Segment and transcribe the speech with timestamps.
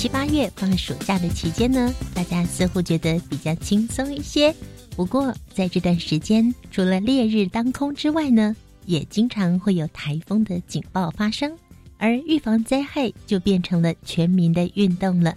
[0.00, 4.54] 七八月放暑假的期间呢，大家似乎觉得比较轻松一些。
[4.96, 11.54] 不过在这段时间，除了烈日当空之外呢，也经常会有台风的警报发生，
[11.98, 15.36] 而预防灾害就变成了全民的运动了。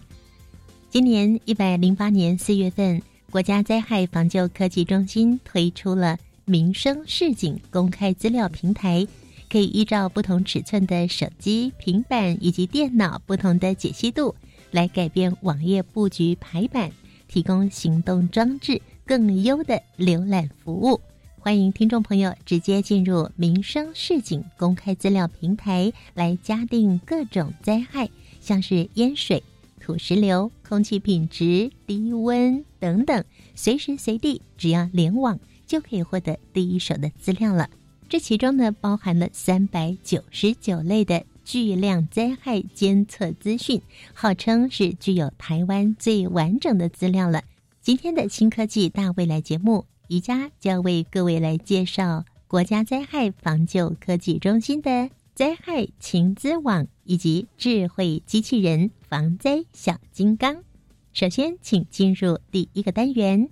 [0.89, 9.05] 今年一百零八年四月份，国家灾害防救科技中心推出了民生市警公开资料平台。
[9.49, 14.33] 可以依照不同尺寸的手机、平板以及电脑不同的解析度，
[14.73, 16.91] 来改变网页布局排版，
[17.27, 20.99] 提供行动装置更优的浏览服务。
[21.37, 28.09] 欢迎听众朋友直接进入民生市警公开资料平台来加定各种灾害，
[28.41, 29.43] 像是淹水、
[29.79, 37.69] 土石流、空气品质、低温等等，随时随地只要联网就可以获得第一手的资料了。
[38.09, 43.81] 这其中呢，包含了三百九十九类的巨量灾害监测资讯，
[44.13, 47.43] 号称是具有台湾最完整的资料了。
[47.81, 60.63] 今天的新科技大未来节目，宜家将为各位来介绍国家灾害防救科技中心的灾害情资网以及智慧机器人防灾小金刚。
[61.11, 63.49] 首先，请进入第一个单元，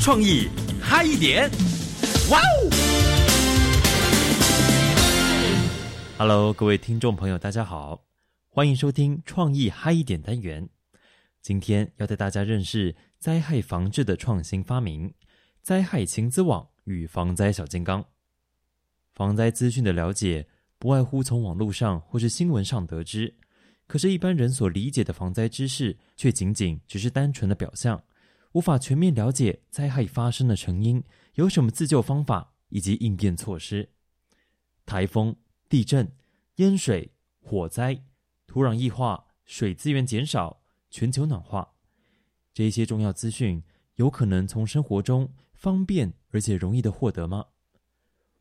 [0.00, 0.48] 创意
[0.80, 1.48] 嗨一点，
[2.30, 2.79] 哇哦
[6.20, 8.04] ！Hello，各位听众朋友，大家好，
[8.50, 10.68] 欢迎收听创意嗨一点单元。
[11.40, 15.14] 今天要带大家认识灾害防治的创新发明——
[15.64, 18.04] 灾害情资网与防灾小金刚。
[19.14, 20.46] 防灾资讯的了解，
[20.78, 23.34] 不外乎从网络上或是新闻上得知，
[23.86, 28.04] 可是，一般人所理解的防灾知识，却仅仅只是单纯的表象，
[28.52, 31.02] 无法全面了解灾害发生的成因、
[31.36, 33.88] 有什么自救方法以及应变措施。
[34.84, 35.34] 台风。
[35.70, 36.10] 地震、
[36.60, 38.02] 淹水、火灾、
[38.46, 40.60] 土壤异化、水资源减少、
[40.90, 41.70] 全球暖化，
[42.52, 43.62] 这些重要资讯
[43.94, 47.46] 有可能从生活中方便而且容易的获得吗？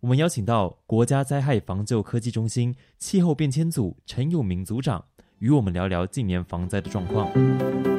[0.02, 5.06] 我们邀请到国家灾害防救科技中心气候变迁组陈永明组长，
[5.38, 7.99] 与我们聊聊近年防灾的状况。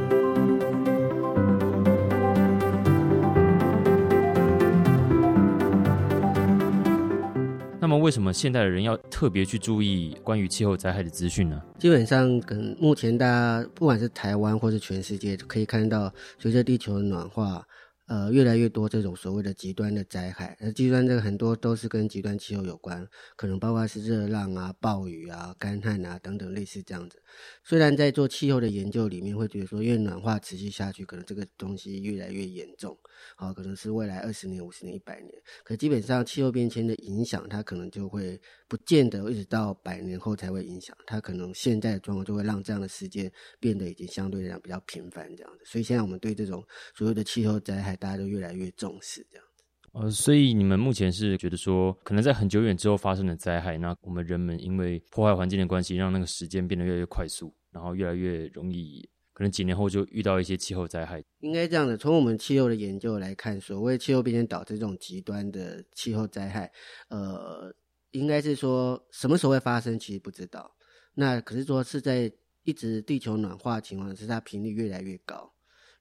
[7.90, 11.60] 那么，为什么现代的人要特别去注意关于气候灾害的资讯呢？
[11.76, 17.66] 基本上，跟目前大家不管是台湾或是全世界，可以看到，随着地球的暖化。
[18.10, 23.06] 呃，越来越多这种所谓的极端的灾害，而极端这个很多都是跟极端气候有关，
[23.36, 27.22] 可能包括是热浪啊、暴雨啊、干旱啊等等类似这样子。
[27.62, 32.98] 虽然在做气候的研究里面会觉得说，越暖化持续下去，可能这个东西越来越严重，
[33.36, 35.32] 好，可能是未来二十年、五十年、一百年，
[35.62, 45.64] 可基本上气候变迁的影响，它可能就会不见得一直到百年后才会影响，它可能现在的状况就会让这样的事件变得已经相对来讲比较频繁这样子。
[45.64, 46.64] 所以现在我们对这种
[46.94, 49.64] 所有的气候灾害，大家都越来越重视这样子，
[49.94, 61.20] 呃，所以你们目前是觉得说，可能在很久远之后发生的灾害，那我们人们因为破坏环境的关系，让那个时间变得越来越快速，然后越来越容易，可能几年后就遇到一些气候灾害。
[61.40, 66.70] 应该这样的，从我们气候的研究来看，所谓气候变迁导致这种极端的气候灾害，
[67.08, 67.74] 呃，
[68.10, 70.74] 应该是说什么时候会发生，其实不知道。
[71.14, 72.32] 那可是说是在
[72.62, 75.52] 一直地球暖化的情况，是它频率越来越高。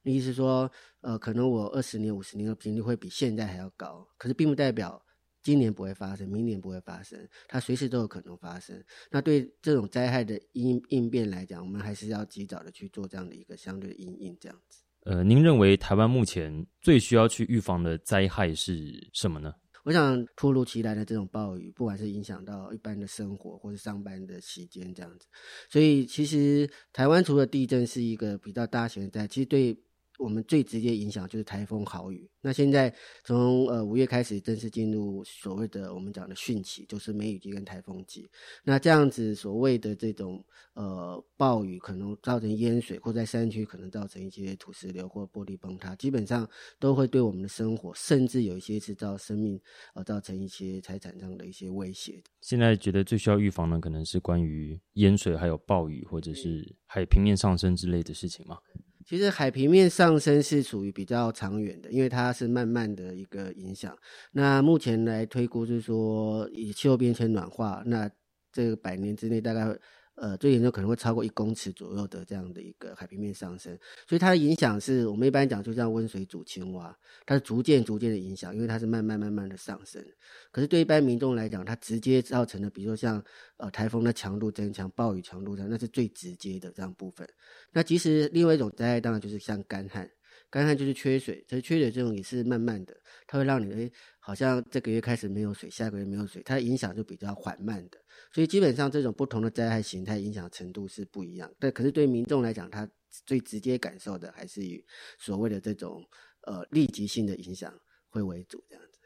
[0.02, 0.70] 意思是说，
[1.02, 5.02] 呃，可能我二十年、五十年的频率会比现在还要高，可是并不代表
[5.42, 8.82] 今年不会发生，明年不会发生，它随时都有可能发生。
[9.10, 14.82] 那对这种灾害的应应变来讲，我们还是要及早的去做这样的一个相对的应应，这样子。
[15.04, 19.52] 呃，您认为台湾目前最需要去预防的灾害是什么呢？
[19.84, 25.26] 我想突如其来的这种暴雨，不管是影响到一般的生活，或是上班的时间这样子，
[25.70, 29.78] 所以其实台湾除了地震是一个比较大型的灾，其实对。
[30.20, 32.28] 我们最直接影响就是台风豪雨。
[32.42, 32.94] 那现在
[33.24, 38.30] 从呃五月开始正式进入所谓的我们讲的汛期，就是梅雨季跟台风季。
[38.62, 40.44] 那这样子所谓的这种
[40.74, 49.58] 呃暴雨可能造成淹水，或在山区可能造成一些土石流或玻璃崩塌，基本上都会对我们的生活，甚至有一些是造生命
[49.94, 52.22] 呃造成一些财产上的一些威胁。
[52.42, 58.58] 现在觉得最需要预防的，可能是关于淹水、还有暴雨，或者是海平面上升之类的事情吗？
[59.06, 63.96] 其实海平面上升是属于比较长远的，因为它是慢慢的一个影响。
[64.32, 68.10] 那目前来推估就是说，以气候变迁暖化，那
[68.52, 69.78] 这个百年之内大概。
[70.20, 73.74] 呃，最严重可能会超过一公尺左右的这样的一个海平面上升，
[74.06, 76.94] 所以它的影响是我们一般讲就像温水煮青蛙，
[77.24, 80.04] 它是逐渐逐渐的影响，因为它是慢慢慢慢的上升。
[80.52, 83.24] 可是对一般民众来讲，它直接造成的，比如说像
[83.56, 87.26] 呃台风的强度增强、暴雨强度增，那是最直接的这样部分。
[87.72, 90.06] 那其实另外一种灾害当然就是像干旱。
[90.50, 92.92] 干旱就是缺水，这缺水这种也是慢慢的，
[93.28, 97.98] 它会让你诶，好像这个月开始没有水，下个月没有水，它影响就比较缓慢的。
[98.32, 101.52] 所以基本上这种不同的灾害形态影响程度是不一样。
[101.58, 102.88] 但可是对民众来讲，他
[103.26, 104.84] 最直接感受的还是以
[105.18, 106.06] 所谓的这种
[106.42, 107.72] 呃立即性的影响
[108.08, 109.00] 会为主这样子。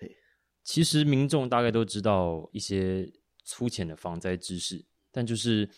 [0.63, 3.11] 其实民众大概都知道一些
[3.45, 5.69] 粗浅的防灾知识，但就是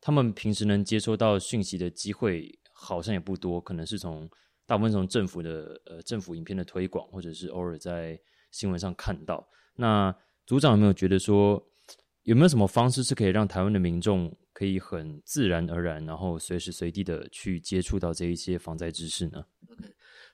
[0.00, 4.28] 他们平时能接收到讯息的机会好像也不多，可能是从。
[4.66, 8.16] 大部分从政府的呃政府影片的推广，或者是偶尔在
[8.50, 9.48] 新闻上看到。
[9.76, 10.14] 那
[10.46, 11.62] 组长有没有觉得说，
[12.22, 19.44] 有没有什么方式是可以让台湾的民众可以很自然而然，然后随时随地的去接触到这一些防灾知识呢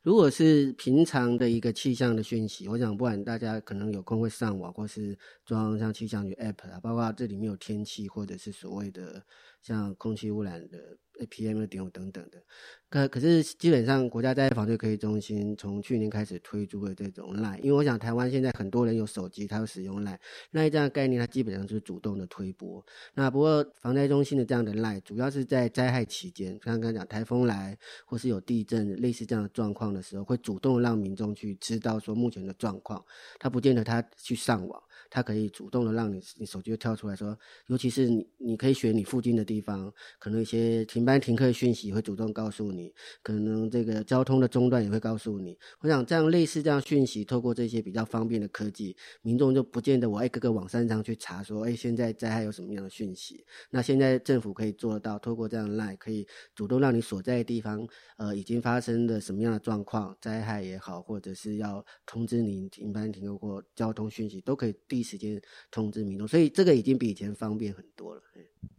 [0.03, 9.21] 如果是平常的一个气象的讯息，我想不管大家可能有空会上网，或是装像气象局 App 啊，包括这里面有天气，或者是所谓的
[9.67, 10.99] 像空气污染的。
[11.31, 12.45] PM 二点五等等的，
[12.91, 20.19] 可可是基本上国家灾害防治科技中心从去年开始推出了这种 Line，因为我想台湾现在很多人有手机，他会使用 Line，
[20.51, 22.85] 那这样的概念它基本上就是主动的推播。
[23.15, 33.03] 那不过防灾中心的这样的 Line 主要是在灾害期间，刚刚讲台风来或是有地震类似这样的状况的时候，会主动让民众去知道说目前的状况，
[33.39, 34.83] 他不见得他去上网。
[35.11, 42.93] 它可以主动的让你，你手机就跳出来说，尤其是你，你可以选你附近的地方，可能一些停班停课的讯息会主动告诉你，
[43.23, 45.59] 可能这个交通的中断也会告诉你。
[45.81, 53.45] 我想这样类似这样讯息，透过这些比较方便的科技，民众就不见得我一个个网站上去查说，哎，现在灾害有什么样的讯息？
[53.71, 57.87] 那现在政府可以做得到，透过这样来可以主动让你所在的地方，
[58.17, 64.75] 呃，已经发生的什么样的状况，灾害也好，或者是要通知你停班停课或交通讯息，都可以。
[64.97, 65.39] 第一时间
[65.71, 68.23] 通知民众，所以这个已经比以前方便很多了。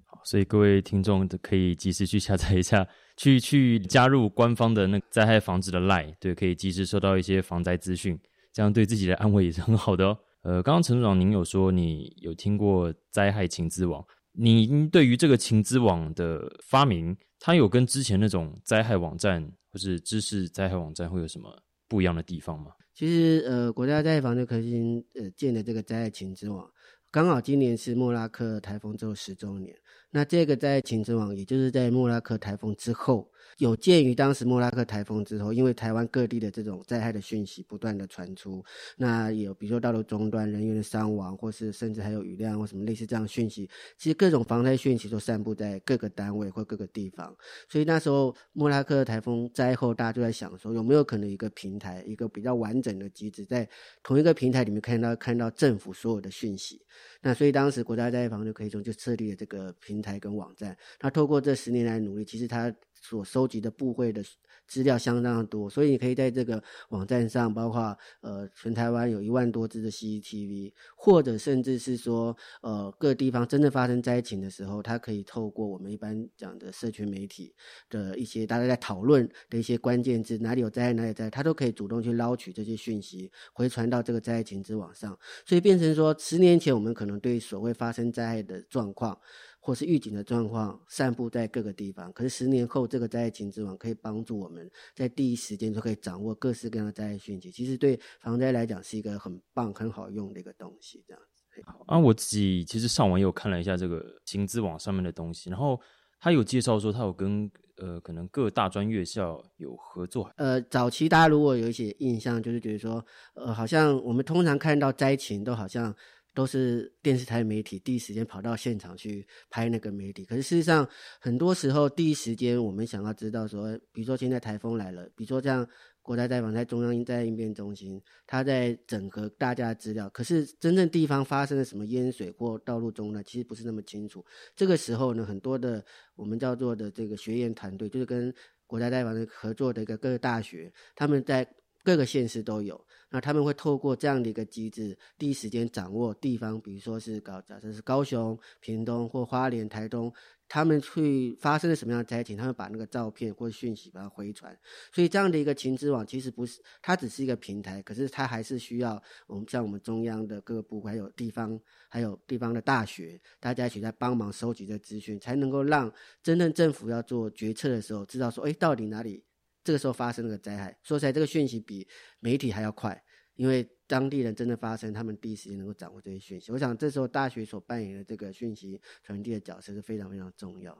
[0.03, 8.19] 好，所以各位听众可以及时去下载一下，去去加入官方的那个灾害防治的 Line，对，可以及时收到一些防灾资讯，
[8.51, 10.17] 这样对自己的安慰也是很好的哦。
[10.41, 22.71] 呃，刚刚陈组长您有说你有听过灾害情资网，您对于这个情资网的发明，它有跟之前那种灾害网站或是知识灾害网站会有什么不一样的地方吗？
[22.97, 26.67] 其实，呃，国家灾害防治科技呃建的这个灾害情之网，
[27.11, 29.77] 刚好今年是莫拉克台风之后十周年。
[30.09, 38.63] 那这个灾情之网，也就是在莫拉克台风之后，有鉴于当时莫拉克台风之后，因为台湾各地的这种灾害的讯息不断的传出，
[38.97, 43.67] 那有比如说道路中断、人员的伤亡，或是甚至还有雨量或什么类似这样讯息，
[43.97, 47.35] 其实各种防灾讯息都散布在各个单位或各个地方。
[47.67, 53.67] 所以那时候莫拉克台风灾后，大家就在想说，有没有可能一个平台，一个比较完整的机制，在
[54.03, 56.79] 同一个平台里面看到看到政府所有的讯息。
[57.21, 60.77] 那所以当时国家灾害防治可以说就设立了这个平台跟网站。
[60.99, 64.23] 他透过这十年来努力，其实他所收集的部会的
[64.67, 77.53] 资料相当多，所以你可以在这个网站上，包括呃全台湾有一万多支的 CCTV，或者甚至是说呃各地方真正发生灾情的时候，它可以透过我们一般讲的社群媒体
[77.89, 89.19] 的一些大家在讨论的一些关键字，哪里有灾害哪里灾，它都可以主动去捞取这些讯息，回传到这个灾情之网上，所以变成说十年前我们可对所谓发生灾害的状况。
[89.59, 97.51] 或是预警的状况散布在各个地方，可是十年后这个灾害情之网可以帮助我们在第一时间就可以掌握各式各样的灾害讯息。
[97.51, 101.03] 其实对防灾来讲是一个很棒、很好用的一个东西。
[101.05, 105.77] 这样子啊，我自己其实上网又看了一下这个情之网上面的东西，然后
[106.17, 110.31] 他有介绍说他有跟呃可能各大专院校有合作。
[110.37, 115.93] 呃，早期大家如果有一些印象，就是觉得说呃好像我们通常看到灾情都好像。
[116.37, 120.23] 都是电视台媒体第一时间跑到现场去拍那个媒体。
[120.23, 120.87] 可是事实上，
[121.19, 125.67] 很多时候第一时间我们想要知道说，比如说现在台风来了，比如说像
[126.03, 130.07] 国家灾防在中央灾应变中心，它在整合大家的资料。
[130.11, 133.23] 可是真正地方发生了什么淹水或道路中呢？
[133.23, 134.23] 其实不是那么清楚。
[134.55, 135.83] 这个时候呢，很多的
[136.15, 138.31] 我们叫做的这个学研团队，就是跟
[138.67, 141.51] 国家灾防的合作的一个各个大学，他们在
[141.83, 142.79] 各个县市都有。
[143.09, 150.13] 那他们会透过这样的一个机制，第一时间掌握地方，比如说是高，假设是高雄、屏东或花莲、台东，
[150.49, 154.57] 他们去发生了什么样的灾情，他们把那个照片或讯息把它回传。
[154.91, 165.89] 所以这样的一个情资网其实不是，它只是一个平台，可是它还是需要我们像我们中央的各个部，还有地方，还有地方的大学，大家一起在帮忙收集这资讯，才能够让
[166.21, 169.23] 真正政府要做决策的时候，知道说，哎，到底哪里。
[169.67, 171.85] 这个时候发生那个灾害，说起来这个讯息比
[172.21, 173.03] 媒体还要快，
[173.35, 176.53] 因为当地人真的发生，他们第一时间能够掌握这些讯息。
[176.53, 180.71] 我想这时候大学所扮演的这个讯息传递的角色是非常非常重要。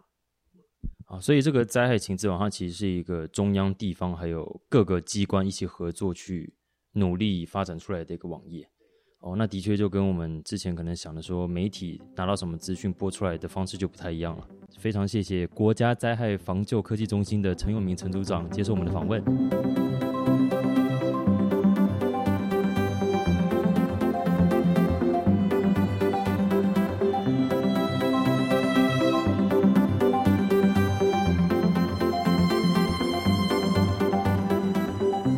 [1.07, 6.55] 啊，所以这个灾害情资网它其实是一个中央、地方还有各个机关一起合作去
[6.93, 8.69] 努力发展出来的一个网页。
[9.19, 14.47] 哦，那的确就跟我们之前可能想的说，媒体拿到什么资讯播出来的方式就不太一样了。
[14.77, 19.23] 非常谢谢国家灾害防救科技中心的陈永明陈组长接受我们的访问。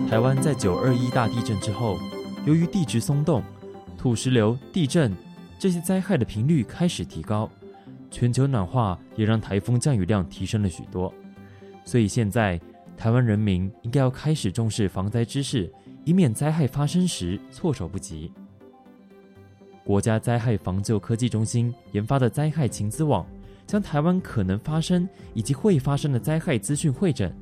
[0.09, 1.97] 台湾在九二一大地震之后，
[2.45, 3.41] 由于地质松动、
[3.99, 5.13] 土石流、地震
[5.59, 7.49] 这些灾害的频率开始提高。
[8.09, 11.13] 全球暖化也让台风降雨量提升了许多，
[11.83, 12.59] 所以现在
[12.95, 15.69] 台湾人民应该要开始重视防灾知识，
[16.05, 18.31] 以免灾害发生时措手不及。
[19.83, 23.27] 国家灾害防救科技中心研发的灾害情资网，
[23.67, 27.35] 将台湾可能发生以及会发生的灾害资讯会诊，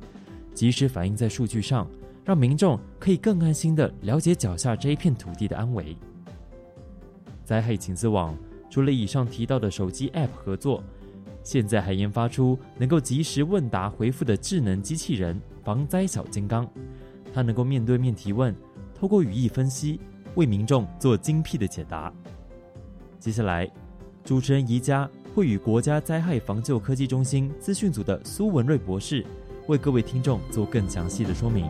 [0.52, 1.88] 及时反映在数据上，
[2.24, 5.96] 让民众可以更安心的了解脚下这一片土地的安危。
[7.48, 8.36] 灾害情资网。
[8.68, 10.84] 除了以上提到的手机 App 合作，
[11.42, 16.68] 现在还研发出能够及时问答回复的智能机器人“防灾小金刚”。
[17.32, 18.54] 它能够面对面提问，
[18.94, 19.98] 透过语义分析，
[20.34, 22.12] 为民众做精辟的解答。
[23.18, 23.66] 接下来，
[24.22, 29.24] 主持人宜家会与国家灾害防救科技中心资讯组的苏文瑞博士，
[29.68, 31.66] 为各位听众做更详细的说明。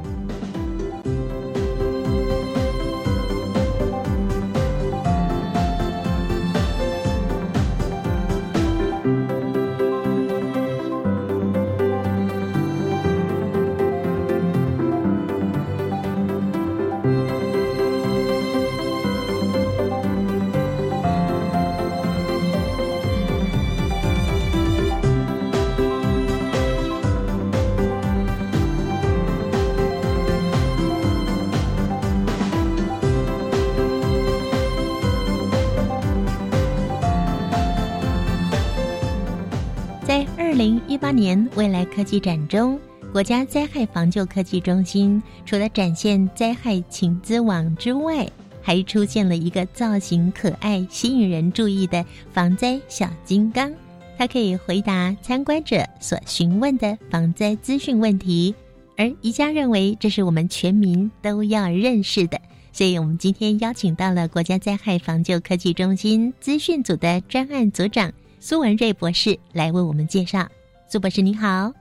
[42.48, 42.80] 中，
[43.12, 48.28] 国家灾害防救科技中心除了展现灾害情资网之外，
[48.62, 53.72] 还出现了一个造型可爱、吸引人注意的防灾小金刚。
[54.16, 58.54] 它可以回答参观者所询问的防灾资讯问题，
[58.96, 62.40] 而宜家认为这是我们全民都要认识的，
[62.72, 70.48] 所以我们今天邀请到了国家灾害防救科技中心资讯组的专案组长苏文瑞博士来为我们介绍。
[70.90, 71.72] 苏博士你好，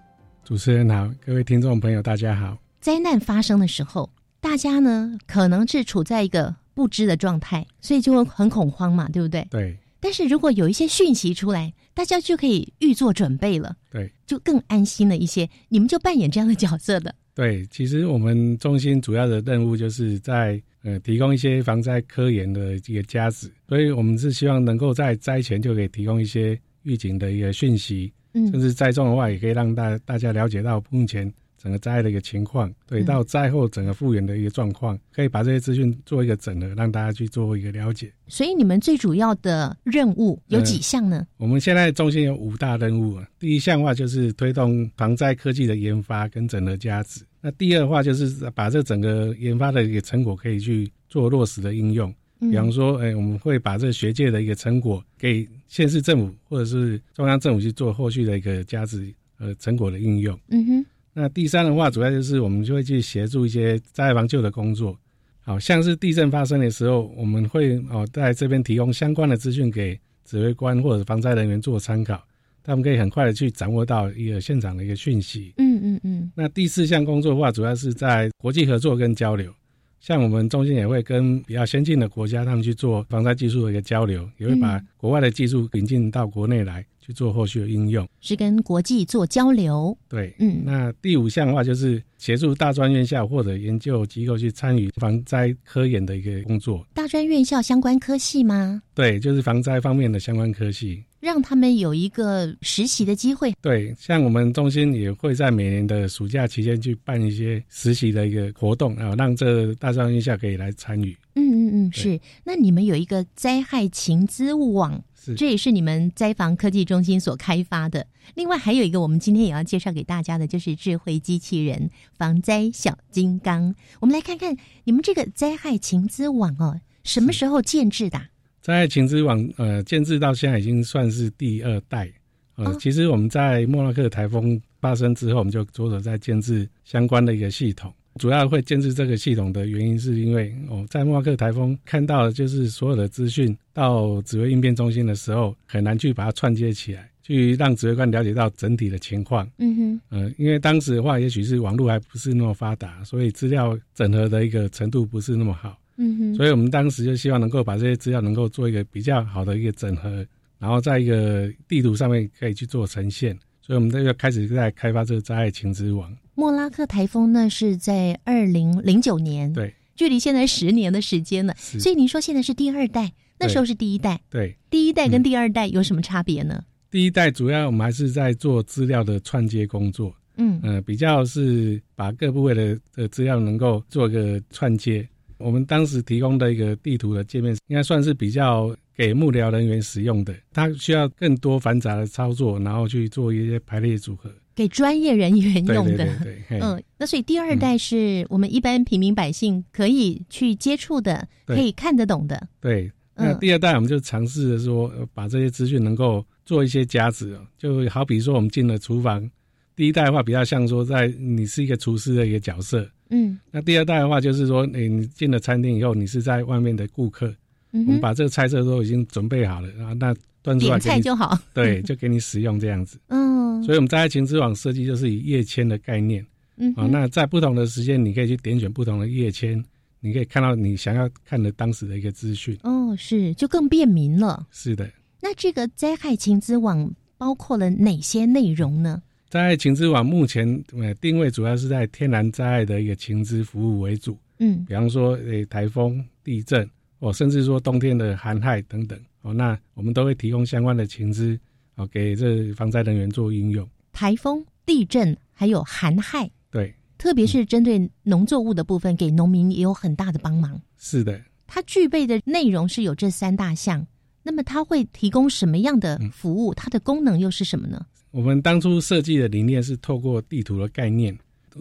[0.48, 2.58] 主持人好，各位听众朋友大家好。
[2.80, 9.46] 灾难发生的时候，大家呢可能是处在一个不知的状态，所以就会很恐慌嘛，对不对？
[9.52, 9.78] 对。
[10.00, 15.50] 但是如果有一些讯息出来，大家就可以预做准备了，对，就更安心了一些。
[15.68, 17.14] 你们就扮演这样的角色的。
[17.36, 28.14] 对，其实我们中心主要的任务就是在呃提供一些防灾科研的一个价值，所以我们是希望能够在灾前就可以提供一些预警的一个讯息。
[28.34, 38.12] 甚至灾种的话，也可以让大大家了解到目前整个灾害的一个情况，对，到灾后整个复原的一个状况，可以把这些资讯做一个整合，让大家去做一个了解。
[38.28, 41.26] 所以你们最主要的任务有几项呢？
[41.38, 43.28] 我们现在中心有五大任务啊。
[43.40, 47.22] 第一项的话就是推动防灾科技的研发跟整合价值。
[47.42, 52.14] 那第二的话就是把这整个研发的一个成果可以去做落实的应用。
[52.40, 60.40] 比方说，哎，我们会把这学界的一个成果给县市政府或者是中央政府去做后续的一个价值呃成果的应用。
[60.50, 60.86] 嗯哼。
[61.14, 64.96] 那第三的话，主要就是我们就会去协助一些灾害防救的工作，
[65.40, 72.24] 好像是地震发生的时候，我们会哦在这边提供相关的资讯给指挥官或者防灾人员做参考，
[72.64, 75.54] 他们可以很快的去掌握到一个现场的一个讯息。
[75.58, 79.52] 嗯嗯嗯，那第四项工作的话，主要是在国际合作跟交流。
[80.00, 88.08] 像我们中心也会跟比较先进的国家，他们去做防灾技术的一个交流，也会把国外的技术引进到国内来去做后续的应用。
[88.22, 89.98] 是跟国际做交流。
[90.08, 96.86] 对，嗯那第五项的话，就是协助大专院校或者研究机构去参与防灾科研的一个工作。
[96.94, 98.82] 大专院校相关科系吗？
[98.94, 101.04] 对，就是防灾方面的相关科系。
[101.20, 103.54] 让他们有一个实习的机会。
[103.62, 111.18] 对，像我们中心也会在每年的暑假期间去办一些实习的一个活动啊，让这大专院校可以来参与。
[111.36, 112.20] 嗯嗯嗯，是。
[112.44, 118.08] 那你们有一个灾害情资网，是这也是你们灾防科技中心所开发的。
[118.36, 123.76] 另外还有一个，我们今天也要介绍给大家的，就是智慧机器人防灾小金刚。
[124.00, 124.56] 我们来看看
[124.86, 128.30] 你们这个灾害情资网哦，什么时候建制的啊？
[128.74, 132.12] 在情之网呃建制到现在已经算是第二代。
[132.56, 137.94] 呃，哦其实我们在莫拉克台风发生之后，我们就着手在建制相关的一个系统。
[138.20, 149.50] 主要会建制这个系统的原因，是因为哦，在莫拉克台风看到的就是所有的资讯到指挥应变中心的时候，很难去把它串接起来，去让指挥官了解到整体的情况。
[149.60, 155.78] 嗯哼，呃，因为当时的话，也许是网络还不是那么发达，所以资料整合的一个程度不是那么好。
[155.98, 160.26] 嗯哼，所以我们当时就希望能够把这些资料能够做一个比较好的一个整合，
[160.60, 163.38] 然后在一个地图上面可以去做呈现。
[163.62, 166.16] 所以我们这个开始在开发这个灾害情资网。
[166.36, 171.54] 莫拉克台风呢是在二零零九年，对距离现在十年的时间了。
[171.58, 176.64] 所以您说现在是第二代，那时候是第一代，对，第一代跟第二代有什么差别呢？
[176.90, 185.06] 第一代主要我们还是在做资料的串接工作，嗯呃，比较是把各部位的的资料能够做个串接。
[185.38, 194.32] 我们当时提供的一个地图的界面，应该算是比较给幕僚人员使用的，它需要更多繁杂的操作，然后去做一些排列组合。
[194.56, 195.98] 给专业人员用的。
[195.98, 202.48] 对对对，嘿嗯，那所以第二代是我们一般平民百姓可以去接触的，对可以看得懂的。
[202.60, 209.30] 对，那嗯第二代我们就尝试着说，呃把这些资讯能够做一些加值哦，就好比说我们进了厨房，
[209.76, 217.28] 第一代的话比较像说在你是一个厨师的一个角色，嗯那第二代的话就是说，诶，你进了餐厅以后，你是在外面的顾客，
[217.72, 221.38] 嗯，我们把这个菜色都已经准备好了，然后那端出来点给你，菜就好。
[221.54, 223.00] 对， 就给你使用这样子。
[223.08, 229.64] 嗯，所以我们在情之网设计就是以页签的概念啊，嗯啊那在不同的时间，你可以去点选不同的页签，
[230.00, 232.58] 你可以看到你想要看的当时的一个资讯。
[232.64, 234.48] 哦是就更便民了。
[234.52, 234.90] 是的。
[235.22, 239.02] 那这个灾害情资网包括了哪些内容呢？
[239.30, 251.38] 在情资网目前呃定位主要是在天然灾害的一个情资服务为主，嗯比方说诶台风、地震，哦甚至说冬天的寒害等等，哦那我们都会提供相关的情资，
[251.76, 253.68] 哦给这防灾人员做应用。
[253.92, 260.62] 台风、地震还有寒害，对，特别是针对农作物的部分，给农民也有很大的帮忙。
[260.78, 263.86] 是的，它具备的内容是有这三大项，
[264.24, 266.54] 那么它会提供什么样的服务？
[266.54, 267.86] 它的功能又是什么呢？
[268.18, 271.16] 我们当初设计的理念是透过地图的概念，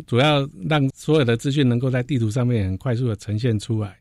[0.07, 3.95] 主要让所有的资讯能够在地图上面很快速的呈现出来，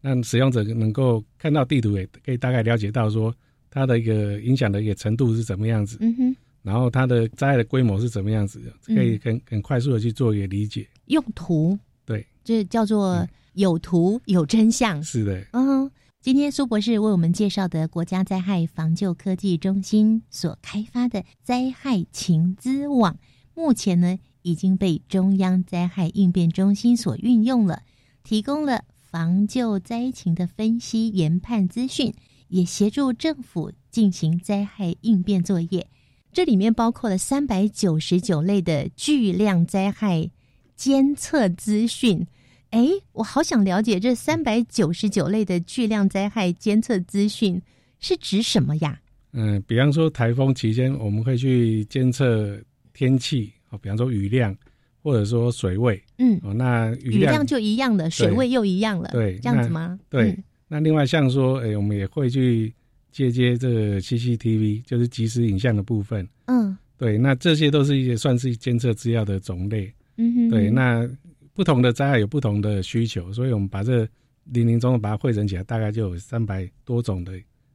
[0.00, 3.30] 让使用者能够看到地图，也可以大概了解到说
[3.70, 10.88] 它的一个影响的一个程度是怎么样子，嗯哼，然后它的灾害的规模是怎么样子的，嗯可以很很快速的去做一个理解。
[11.08, 15.02] 用图，对，这叫做有图有真相。
[15.04, 15.90] 是的，嗯，
[16.20, 23.16] 今天苏博士为我们介绍的国家灾害防救科技中心所开发的灾害情资网，
[23.54, 27.82] 目前呢已经被中央灾害应变中心所运用了，
[28.24, 32.12] 提供了防救灾情的分析研判资讯，
[32.48, 35.86] 也协助政府进行灾害应变作业。
[36.32, 40.28] 这里面包括了三百九十九类的巨量灾害
[40.74, 42.26] 监测资讯。
[42.70, 47.60] 哎，我好想了解这三百九十九类的巨量灾害监测资讯
[47.98, 49.00] 是指什么呀？
[49.32, 52.58] 嗯，比方说台风期间，我们会去监测
[52.92, 54.54] 天气，哦，比方说雨量
[55.02, 59.98] 或者说水位，嗯，哦，那雨雨量就一样的，水位又一样了，对这样子吗？
[60.10, 62.70] 对，嗯那另外像说，哎、我们也会去
[63.10, 66.28] 接接这个 CCTV，就是即时影像的部分。
[66.44, 69.90] 嗯对，那这些都是一些算是监测资料的种类。
[70.16, 71.08] 嗯哼，对，那
[71.58, 74.08] 不同的灾害有不同的需求，所以我们把这
[74.44, 77.32] 零零总总把它汇整起来，大概就有三百多种的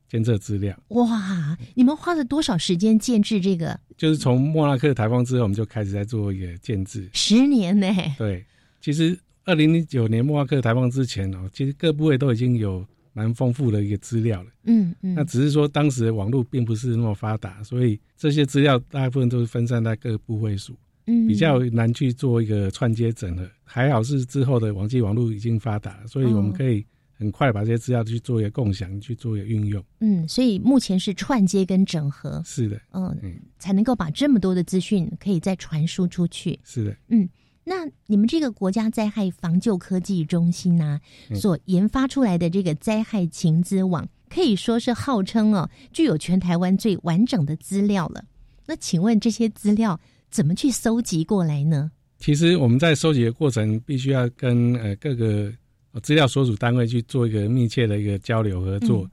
[0.08, 0.74] 监测资料。
[0.88, 3.78] 哇，你们花了多少时间建制这个？
[3.98, 7.10] 就是从莫拉克台风之后，我们就开始在做一个建制。
[7.12, 7.94] 十年呢？
[8.18, 8.46] 对，
[8.80, 14.50] 其实二零零九年莫拉克台风之前哦，其实各部位都已经有蛮丰富的一个资料了。
[14.64, 20.74] 嗯嗯，那只是说当时的网络并不是那么发达，所以这些资料大部分都是分散在各个部位数，
[21.06, 23.50] 嗯比较难去做一个串接整合。
[23.64, 29.84] 还好是之后的网际网络已经发达了，所以我们哦可以很快把这些资料去做一个共享，去做一个运用。
[30.00, 36.60] 嗯，所以目前是串接跟整合，是的，嗯，嗯，才能够把这么多的资讯可以再传输出去。
[36.64, 36.96] 是的。
[37.10, 37.28] 嗯
[37.66, 48.26] 那你们这个国家灾害防救科技中心呢、嗯所研发出来的这个灾害情资网，可以说是号称哦，具有全台湾最完整的资料了。
[48.66, 49.98] 那请问这些资料
[50.34, 51.92] 怎么去收集过来呢？
[52.18, 55.54] 其实我们在收集的过程，必须要跟呃各个
[55.92, 59.08] 呃资料所属单位去做一个密切的一个交流合作。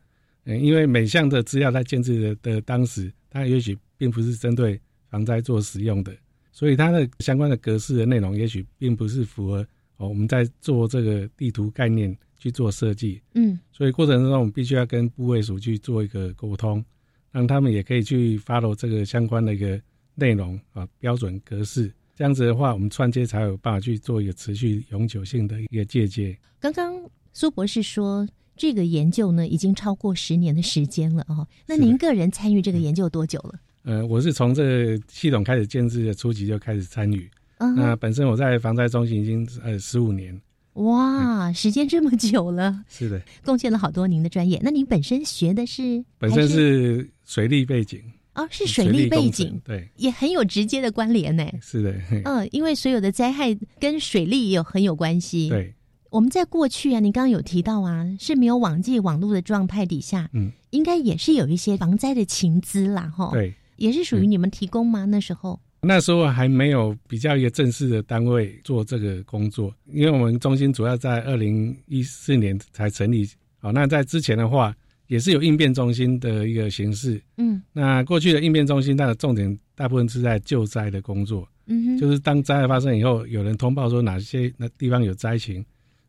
[0.44, 4.80] 嗯、因为每项的资料在建制的的当时，它也许并不是针对
[5.10, 6.16] 防灾做使用的，
[6.52, 9.66] 所以它的相关的格式的内容，也许并不是符合
[9.98, 13.20] 哦我们在做这个地图概念去做设计。
[13.34, 16.82] 嗯所以过程中，我们必须要跟部位署去做一个沟通，
[17.30, 19.78] 让他们也可以去 follow 这个相关的一个
[20.14, 21.92] 内容啊标准格式。
[22.14, 26.36] 这样子的话，我们串接才有办法去做一个持续永久性的一个借接。
[26.58, 26.94] 刚刚
[27.32, 31.48] 苏博士说，这个研究呢已经超过十年的时间了哦。
[31.66, 33.58] 那您个人参与这个研究多久了？
[33.84, 37.30] 呃，我是从这个系统开始建制的初期就开始参与。
[37.56, 40.38] 嗯那本身我在防灾中心已经呃十五年，
[40.74, 44.60] 哇，时间这么久了，是的，贡献了好多您的专业。
[44.62, 46.04] 那您本身学的是？
[46.18, 48.02] 本身是水利背景，
[48.34, 51.46] 哦，是水利背景，对，也很有直接的关联呢。
[51.60, 55.74] 是的，嘿 嗯，因为所有的灾害跟水利也有很有关系。，对，
[56.10, 63.54] 我们在过去啊，你刚刚有提到啊，是没有网际网络的状态底下，嗯，应该也是有一些防灾的情资啦，哈，，对。
[63.76, 65.06] 也是属于你们提供吗？
[65.06, 73.26] 那时候，那时候还没有比较一个正式的单位做这个工作，因为我们中心主要在二零一四年才成立。
[73.58, 74.76] 好，那在之前的话，
[75.10, 77.20] 也是有应变中心的一个形式。
[77.36, 85.64] 嗯那过去的应变中心，它的重点大部分是在救灾的工作，嗯哼，就是当灾害发生以后，有人通报说哪些那地方有灾情，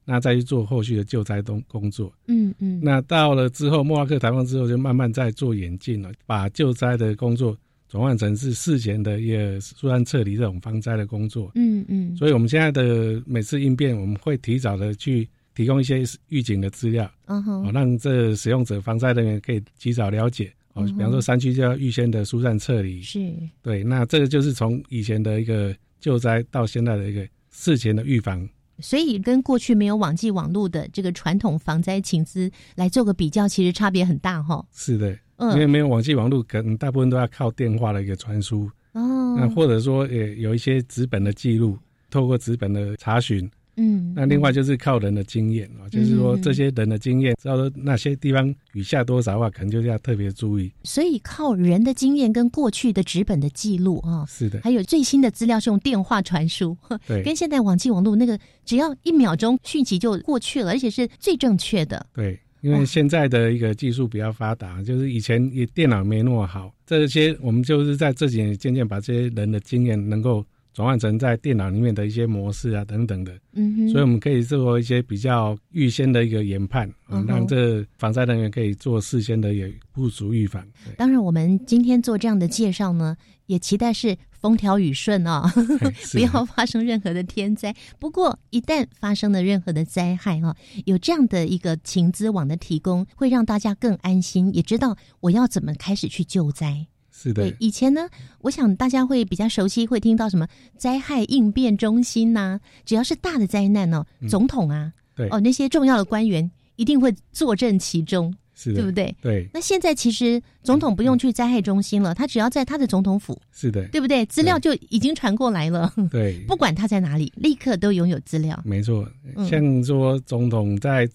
[0.06, 2.14] 那再去做后续的救灾工工作。
[2.28, 7.58] 嗯嗯，那到了之后，莫拉克台风之后，就慢慢在做演进了，把救灾的工作
[7.90, 11.52] 转换成是事前的一个疏散撤离这种防灾的工作。
[11.56, 15.28] 嗯嗯，所以我们现在的每次应变，我们会提早的去
[15.62, 20.52] 提供一些预警的资料，嗯哼哦，，让这使用者、防灾人员可以及早了解。
[20.74, 23.00] 比方说山区就要预先的疏散撤离。
[23.00, 28.48] 是，对，那这个就是从以前的一个救灾到现在的一个事前的预防。
[28.80, 34.66] 所以跟过去没有网际网络的这个传统防灾情资来做个比较，其实差别很大哈。
[34.74, 38.68] 是的，因为嗯，没有网际网络，可能大部分都要靠电话的一个传输。
[38.94, 41.78] 哦，那或者说，也有一些纸本的记录，
[42.10, 43.48] 透过纸本的查询。
[43.78, 50.72] 嗯，那另外就是靠人的经验啊，就是说嗯这些人的经验，知道说哪些地方雨下多少的话，可能就是要特别注意。
[50.84, 57.24] 所以靠人的经验跟过去的纸本的记录啊，是的，还有最新的资料是用电话传输， 对。
[57.24, 62.06] 跟现在网际网络那个只要一秒钟讯息就过去了，而且是最正确的。
[62.14, 80.66] 对，因为现在的一个技术比较发达，就是以前也电脑没那么好，这些我们就是在这几年渐渐把这些人的经验能够转换成在电脑里面的一些模式啊等等的，嗯哼，所以我们可以做一些比较预先的一个研判，啊嗯哼让这防灾人员可以做事先的也部署预防。
[80.86, 85.52] 对当然，我们今天做这样的介绍呢，也期待是风调雨顺啊、
[86.14, 87.76] 不要发生任何的天灾。
[88.00, 90.56] 不过，一旦发生了任何的灾害啊，
[90.86, 96.88] 有这样的一个情资网的提供，会让大家更安心，也知道我要怎么开始去救灾。
[97.22, 97.44] 是的。
[97.44, 98.08] 对，，以前呢，
[98.40, 105.28] 我想大家会比较熟悉，会听到什么灾害应变中心呐、只要是大的灾难哦，总统啊，嗯对。
[105.30, 109.16] 哦那些重要的官员一定会坐镇其中，是的，对不对？
[109.22, 114.26] 对，那现在其实总统不用去灾害中心了，他只要在他的总统府，是的，对不对？
[114.26, 118.60] 资料就已经传过来了，对， 不管他在哪里，立刻都拥有资料。
[118.66, 119.46] 没错，嗯。
[119.48, 121.08] 像说总统在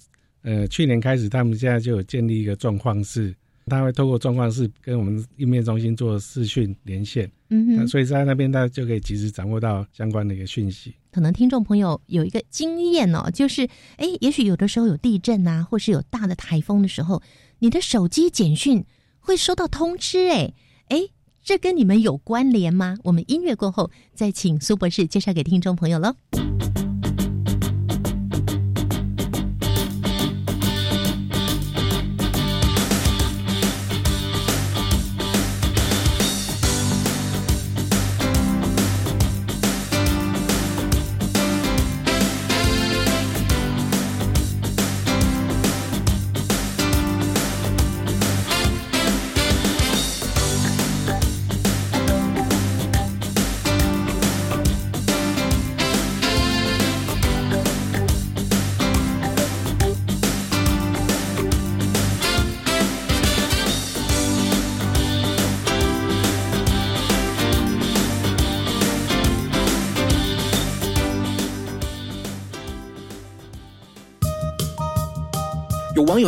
[0.43, 3.35] 呃去年开始，他们现在就有建立一个状况室，
[3.67, 10.95] 他会透过状况室跟我们应变中心做视讯连线，那嗯哼，所以在那边他就可以及时掌握到相关的一个讯息。
[11.11, 17.23] 可能听众朋友有一个经验哦，就是哎，也许有的时候有地震啊，或是有大的台风的时候，
[17.59, 18.85] 你的手机简讯
[19.21, 20.53] 会收到通知，哎
[20.89, 21.09] 哎。
[21.47, 22.99] 这跟你们有关联吗？
[23.05, 26.17] 我们音乐过后再请苏博士介绍给听众朋友喽。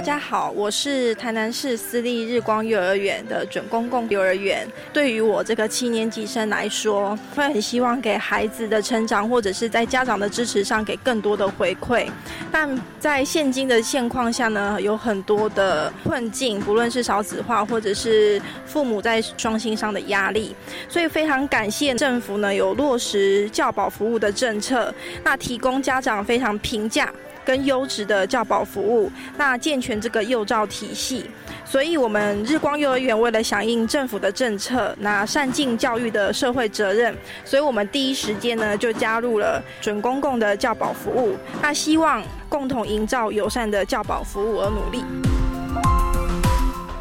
[0.00, 4.66] 大家好，我是台南市私立日光幼儿园的准公共幼儿园。
[4.94, 12.08] 对于我这个七年级生来说，会很希望给孩子的成长，或者是在家长的支持上给更多的回馈。
[12.50, 12.66] 但
[12.98, 20.56] 在现今的现况下呢，有很多的困境，不论是少子化，或者是父母在双薪上的压力，
[20.88, 27.12] 所以非常感谢政府呢有落实教保服务的政策，那提供家长非常平价。
[27.44, 31.24] 跟优质的教保服务，那健全这个幼教体系，
[31.64, 45.04] 所以我们日光幼儿园为了响应政府的政策，那善尽教育的社会责任，所以我们第一时间呢就加入了准公共的教保服务，那希望共同营造友善的教保服务而努力。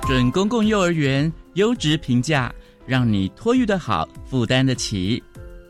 [0.08, 2.52] 准公共幼儿园优质评价，
[2.88, 5.22] 让你托育的好，负担得起。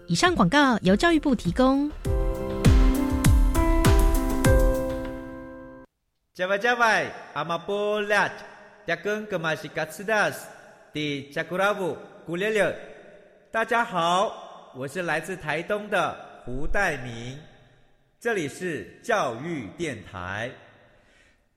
[0.08, 1.92] 以上广告由教育部提供。
[6.40, 8.32] 加外加外，阿玛波拉，
[8.88, 10.48] 扎根格玛西卡斯达斯，
[10.94, 12.74] 迪加库拉布古列列。
[13.52, 17.38] 大家好，我是来自台东的胡代明，
[18.22, 20.50] 这里是教育电台。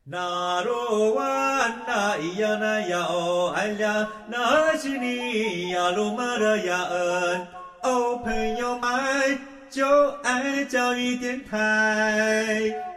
[0.03, 1.25] 那罗哇
[1.87, 7.47] 那咿呀那呀哦哎呀，那是你呀鲁玛的呀恩
[7.85, 9.38] 哦，朋友们
[9.71, 12.92] 就爱教育电台。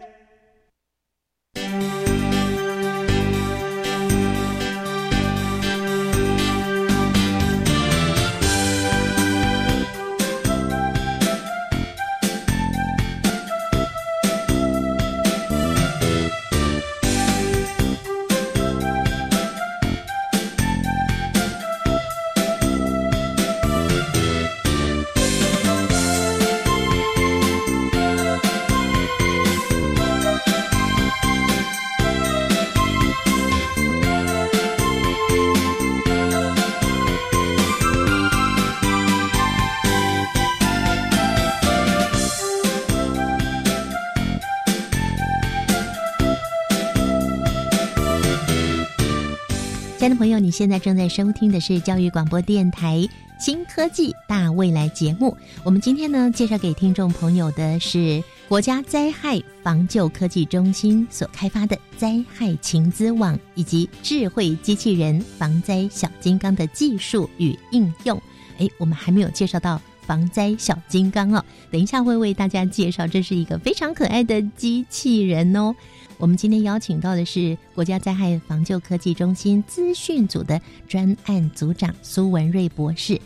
[50.05, 52.97] 亲爱的朋友，你现在正在收听的是教育广播电台
[53.39, 55.35] 《新科技大未来》节目。
[55.63, 68.15] 我们今天呢，介绍给听众朋友的是国家灾害防救科技中心所开发的灾害情资网以及智慧机器人防灾小金刚的技术与应用。
[68.59, 75.75] 哎，我们还没有介绍到防灾小金刚哦，等一下会为大家介绍，这是一个非常可爱的机器人哦。
[76.17, 83.19] 我们今天邀请到的是国家灾害防救科技中心资讯组的专案组长苏文瑞博士。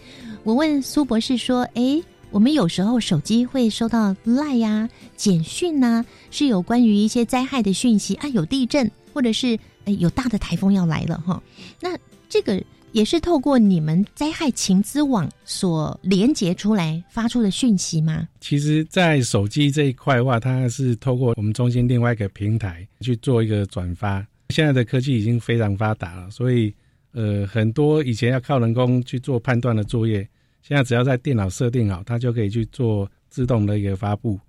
[0.44, 11.42] 我问苏博士说：“哎，我们有时候手机会收到赖呀、简讯呐，是有关于一些灾害的讯息啊，有地震或者是哎有大的台风要来了哈。
[11.80, 11.98] 那
[12.28, 18.28] 这个。”也是透过你们灾害情资网所连接出来发出的讯息吗？
[18.40, 24.26] 其实，在手机这一块的话，它是透过我们中心另外一个平台去做一个转发。
[24.50, 26.74] 现在的科技已经非常发达了，所以
[27.12, 30.28] 呃，很多以前要靠人工去做判断的作业，
[30.64, 34.40] 现在只要在电脑设定好，它就可以去做自动的一个发布，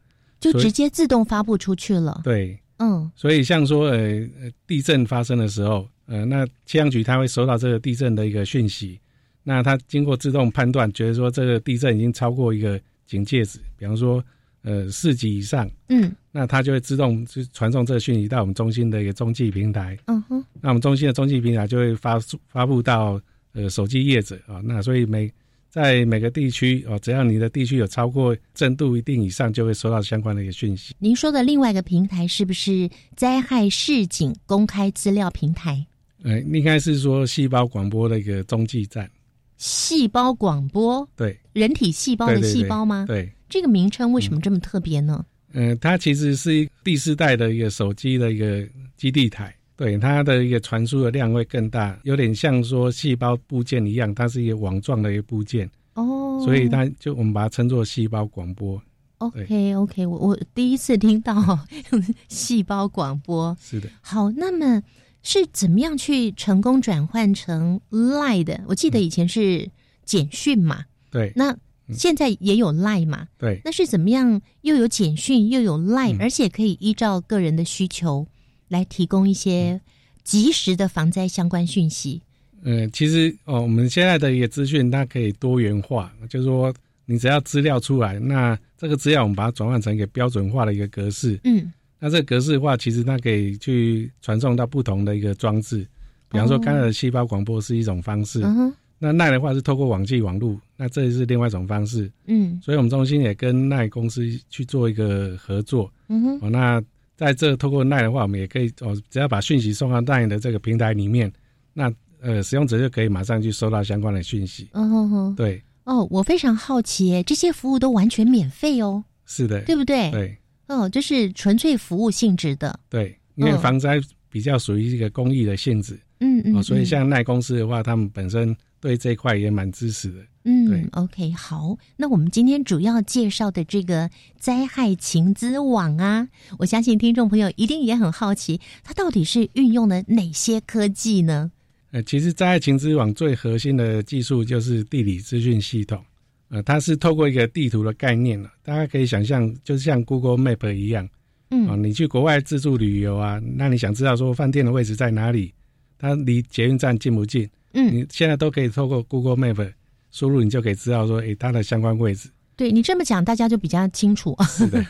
[0.41, 2.23] 就直接自动发布出去了。
[2.25, 4.27] 对，嗯，所以像说呃，
[4.67, 5.87] 地震发生的时候。
[6.11, 8.99] 呃，那气象局它会收到这个地震的一个讯息，
[9.45, 14.23] 那它经过自动判断，觉得说这个地震已经超过一个警戒值，比方说
[14.63, 22.19] 呃四级以上，嗯，那它就会自动就传送这个讯息到我们中心的一个中继平台，嗯哼，那我们中心的中继平台就会发
[22.49, 23.21] 发布到
[23.53, 25.33] 呃手机业者啊，那所以每
[25.71, 30.93] 在每个地区哦，只要你的地区有超过震度一定以上，就会收到相关的一个讯息。
[30.99, 35.87] 您说的另外一个平台是不是灾害市警公开资料平台？
[36.23, 39.11] 呃，应该是说细胞广播的一个中继站。
[39.57, 43.05] 细胞广播，对，人体细胞的细胞吗？
[43.07, 45.25] 对，这个名称为什么这么特别呢？
[45.53, 55.69] 嗯，它其实是第四代的一个手机的一个基地台，对，它的一个传输的量会更大，有点像说细胞部件一样，它是一个网状的一个部件。
[55.95, 58.81] 哦，所以它就我们把它称作细胞广播。
[59.19, 61.59] OK OK，我我第一次听到
[62.29, 63.55] 细胞广播。
[63.61, 64.83] 是的，好，那么
[65.23, 68.61] 是怎么样去成功转换成 Line 的？
[68.67, 69.69] 我记得以前是
[70.05, 71.57] 简讯嘛，对，那
[71.93, 76.21] 现在也有 Line 嘛，对，那是怎么样又有简讯又有 Line，、嗯。
[76.21, 78.27] 而且可以依照个人的需求
[78.69, 79.81] 来提供一些
[80.23, 82.23] 及时的防灾相关讯息。
[82.63, 86.73] 嗯，其实哦，我们现在的一个资讯它可以多元化，就是说
[87.07, 95.87] 你只要资料出来，那这个资料我们把它转换成一个标准化的一个格式，嗯，那这个格式化其实它可以去传送到不同的一个装置，
[96.31, 96.61] 比方说哦。
[96.65, 102.59] 刚才的细胞广播是一种方式，嗯哼，那奈的话是透过网际网路，那这是另外一种方式，嗯。
[102.63, 106.83] 所以我们中心也跟奈公司去做一个合作，嗯哼，哦，那
[107.17, 111.31] 在这透过奈的话，我们也可以哦，只要把讯息送到奈的这个平台里面，
[111.75, 114.69] 那呃使用者就可以马上去收到相关的讯息。
[114.73, 120.11] 嗯哼哼，对，哦，我非常好奇耶，这些服务都完全免费哦，是的，对不对？
[120.11, 120.39] 对
[120.71, 122.79] 哦，就是纯粹服务性质的。
[122.89, 130.19] 对，因为嗯防灾比较属于一个公益的性质，嗯嗯，哦，所以嗯像奈公司的话，他们本身对这一块也蛮支持的。
[130.45, 136.27] 嗯对，OK，好，那我们今天主要介绍的这个灾害情资网啊，
[136.59, 141.51] 我相信听众朋友一定也很好奇，它到底是运用了哪些科技呢？
[141.91, 146.03] 呃，其实灾害情资网最核心的技术就是地理资讯系统，
[146.51, 151.09] 呃，它是透过一个地图的概念了，大家可以想象，就是像 Google Map 一样，
[151.51, 155.55] 嗯啊、你去国外自助旅游啊，那你想知道说饭店的位置在哪里，
[155.97, 159.73] 它离捷运站近不近，嗯，你现在都可以透过 Google Map
[160.11, 162.29] 输入，你就可以知道说，诶，它的相关位置。
[162.57, 164.85] 对你这么讲，大家就比较清楚，是的，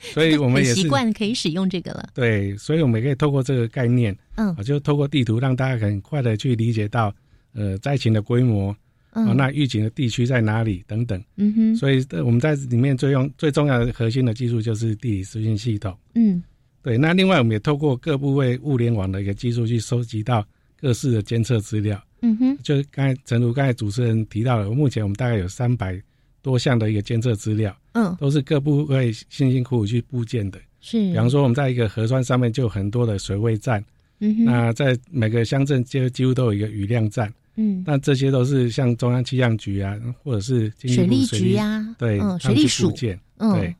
[0.00, 2.08] 所以 我们也习惯可以使用这个了。
[2.14, 7.14] 对，所以我们也可以透过这个概念，嗯啊，就透过地图让大家很快的去理解到，
[7.54, 8.74] 呃，灾情的规模，
[9.12, 11.22] 嗯啊，那预警的地区在哪里等等。
[11.36, 15.96] 嗯哼，所以呃我们在里面最用最重要的核心的技术就是地理资讯系统。
[16.14, 16.42] 嗯
[16.82, 20.44] 对，那另外我们也透过各部位物联网的一个技术去收集到
[20.80, 22.02] 各式的监测资料。
[22.22, 26.00] 嗯哼，就是刚才陈如刚才主持人提到了，目前我们大概有三百
[26.40, 30.58] 多项的一个监测资料，嗯，都是各部位辛辛苦苦去布建的。
[30.80, 33.84] 是，比方说我们在一个河川上面就有很多的水位站，
[34.18, 43.74] 嗯哼，那在每个乡镇就几乎都有一个雨量站，嗯，那这些都是像中央气象局啊，或者是水利局呀对，水利署布建，嗯对。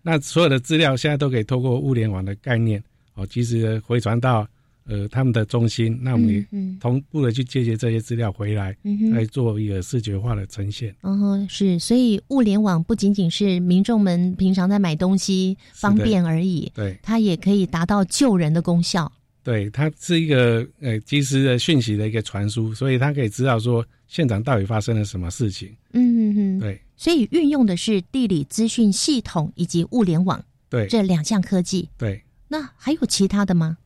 [0.00, 2.82] 那所有的资料现在都可以透过物联网的概念
[3.14, 4.48] 哦，及时的回传到
[4.86, 6.46] 呃他们的中心，那我们也
[6.80, 10.94] 同步的去借鉴这些资料回来，嗯哼来做一个视觉化的呈现。
[11.02, 19.12] 哦，是，所以物联网不仅仅是民众们平常在买东西方便而已，对它也可以达到救人的功效。
[19.48, 25.74] 对，它是一个呃及时的讯息的一个传输，所以它可以知道说现场到底发生了什么事情。
[25.94, 31.88] 嗯嗯嗯，对所以运用的是地理资讯系统以及物联网对这两项科技。
[31.96, 33.78] 对，那还有其他的吗？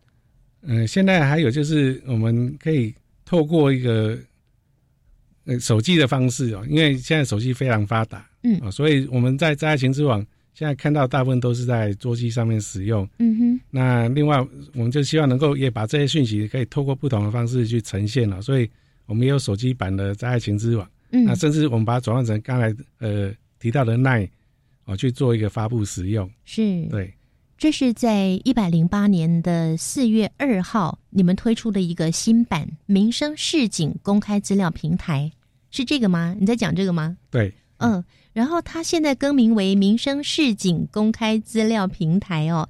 [0.62, 2.92] 呃，现在还有就是我们可以
[3.24, 4.18] 透过一个
[5.44, 13.08] 呃手机的方式哦，因为现在手机非常发达，嗯啊、所以我们在灾害情之网现在看到大部分都是在桌机上面使用。
[13.18, 14.38] 嗯哼，那另外，
[14.74, 18.68] 我们就希望能够也把这些讯息可以透过不同的方式去呈现了，所以
[19.06, 24.28] 我们也有手机版的在爱情之网，嗯那甚至我们把它转换成刚才呃提到的 Nine
[24.84, 26.30] 哦去做一个发布使用。
[26.44, 27.14] 是，对，
[27.56, 35.30] 这是在一百零八年的四月二号，你们推出的一个新版民生市井公开资料平台，
[35.70, 36.36] 是这个吗？
[36.38, 37.16] 你在讲这个吗？
[37.30, 42.68] 对，嗯，然后它现在更名为民生市井公开资料平台哦。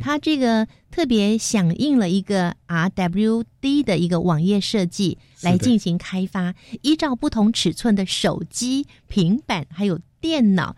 [0.00, 10.76] 它这个特别响应了一个 RWD 的一个网页设计来进行开发，依照不同尺寸的手机、平板还有电脑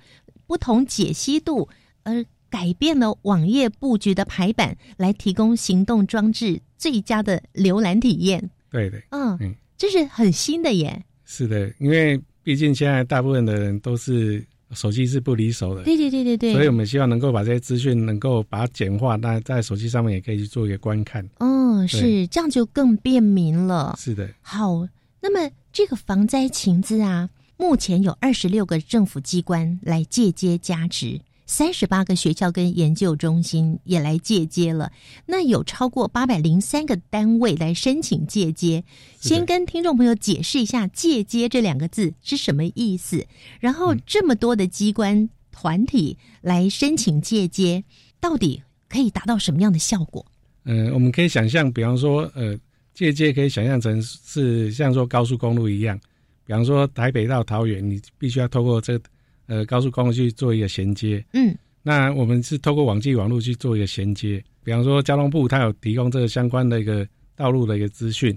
[0.49, 1.68] 不同解析度，
[2.03, 8.51] 而改变了网页布局的排版，来提供行动装置最佳的浏览体验。
[8.68, 11.05] 对的，嗯，嗯，这是很新的耶。
[11.25, 21.28] 是的，因为毕竟现在大部分的人都是手机是不离手的，对对对对对，所以我们希望能够把这些资讯能够把它简化，那在手机上面也可以去做一个观看。
[21.38, 23.97] 哦，是这样就更便民了。
[23.99, 24.86] 是的，好，
[25.20, 34.90] 那么这个防灾情资啊，目前有二十六个政府机关来借接加持，三十八个学校跟研究中心也来借接了。
[35.26, 38.84] 那有超过八百零三个单位来申请借接。
[39.20, 43.26] 先跟听众朋友解释一下“借接”这两个字是什么意思，
[43.61, 47.84] 然后这么多的机关团体来申请借接，
[48.20, 50.24] 到底可以达到什么样的效果？
[50.64, 52.57] 嗯、我们可以想象，比方说，呃，
[52.95, 55.99] 借接可以想象成是像说高速公路一样，
[56.47, 59.05] 比方说台北到桃园，你必须要透过这个
[59.47, 61.24] 呃高速公路去做一个衔接。
[61.32, 68.36] 嗯，那我们是透过网际网络去做一个衔接，比方说交通部它有提供这个相关的一个道路的一个资讯，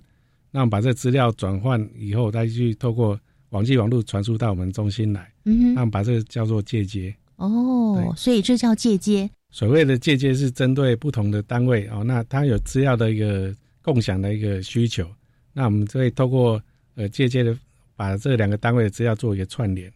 [0.51, 7.15] 那我们把这资料转换以后，再去透过网际网络传输到我们中心来，嗯哼，那我们把这个叫做借接。
[7.37, 9.29] 哦，所以这叫借接。
[9.49, 15.07] 所谓的借接是针对不同的单位哦，那它有资料的一个共享的一个需求，
[15.53, 16.61] 那我们就会透过
[16.95, 17.57] 呃借接的
[17.95, 19.89] 把这两个单位的资料做一个串联。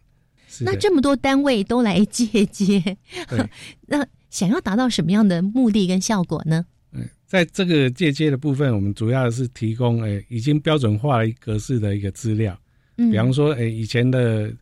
[0.60, 2.96] 那这么多单位都来借接，
[3.86, 6.64] 那想要达到什么样的目的跟效果呢？
[6.92, 12.58] 嗯，在这个借接的部分，我们主要是提供诶、已经标准化了一格式的一个资料，
[12.98, 14.52] 嗯，比方说诶、以前的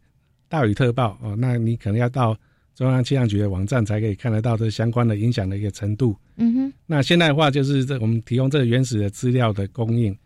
[0.48, 2.36] 大雨特报哦，那你可能要到
[2.74, 6.16] 中央气象局的网站才可以看得到这相关的影响的一个程度。
[6.36, 10.16] 嗯哼，那现代的话就是这我们提供这个原始的资料的供应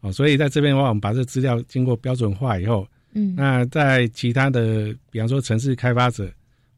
[0.00, 6.30] 哦，所以在这边的话，我们把这资料经过标准化以后，嗯，那在其他的，比方说城市开发者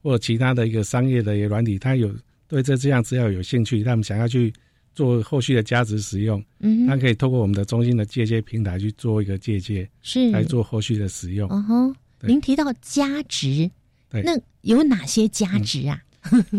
[0.03, 2.15] 或者其他的一个商业的一个软体，他有
[2.47, 4.53] 对这这样资料有兴趣，他们想要去
[4.95, 10.31] 做后续的价值使用，嗯，他可以透过我们的中心的借接平台去做一个借接，是。
[10.31, 11.49] 来做后续的使用。
[11.51, 12.29] 嗯哼，对。
[12.29, 13.71] 您提到价值，
[14.11, 14.23] 对。
[14.23, 16.01] 那有哪些价值啊？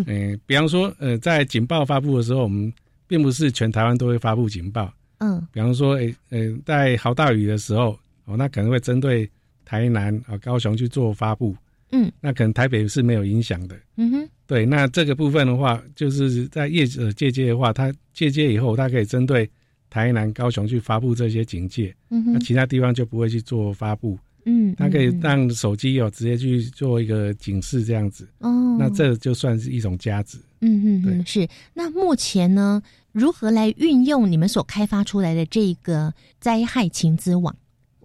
[0.06, 2.72] 嗯、 比方说，呃，在警报发布的时候，我们
[3.08, 5.46] 并不是全台湾都会发布警报，嗯。
[5.52, 9.30] 比方说，诶、呃，在豪大雨的时候，哦，那可能会针对
[9.66, 11.56] 台南啊、高雄去做发布，
[11.92, 13.76] 嗯，那可能台北是没有影响的。
[13.98, 19.50] 嗯哼，对，那这个部分的话，就是在业者借接的话，它借接以后，它可以针对
[19.90, 24.18] 台南、高雄去发布这些警戒，嗯哼，那其他地方就不会去做发布。
[24.48, 30.38] 嗯，它可以嗯让手机有直接去做一个警示这样子，哦，那这就算是一种价值。
[30.62, 31.48] 嗯嗯对嗯是。
[31.74, 32.80] 那目前呢，
[33.12, 37.56] 如何来运用你们所开发出来的这个灾害情资网？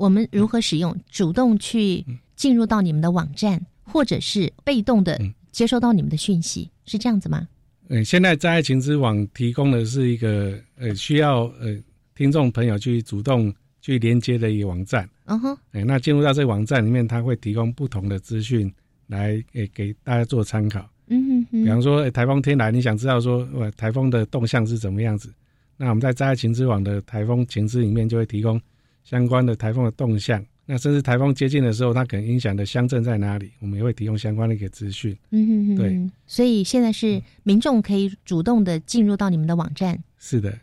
[0.01, 0.97] 我们如何使用？
[1.11, 2.03] 主动去
[2.35, 7.47] 进入到你们的网站，或者是被动的嗯接收到你们的讯息，是这样子吗？
[7.89, 11.79] 嗯，现在在爱情之网提供的是一个呃需要呃
[12.15, 15.07] 听众朋友去主动去连接的一个网站。
[15.27, 18.73] 嗯哼，哎，那进入到这个网站里面，它会提供不同的资讯
[19.07, 20.89] 来给给大家做参考。
[21.09, 25.31] 嗯哼哼，比方说，诶台风天来，你想知道说，呃，台风的动向是怎么样子？
[25.77, 28.59] 那我们在灾害情之网的台风情资里面就会提供
[29.03, 30.45] 相关的台风的动向。
[30.67, 35.17] 那甚至台风接近的时候，它可能影响的乡镇在哪里，我们也会提供相关的一个资讯。
[35.31, 40.57] 嗯哼哼，对，嗯所以现在是民众可以主动的进入到你们的网站，是的，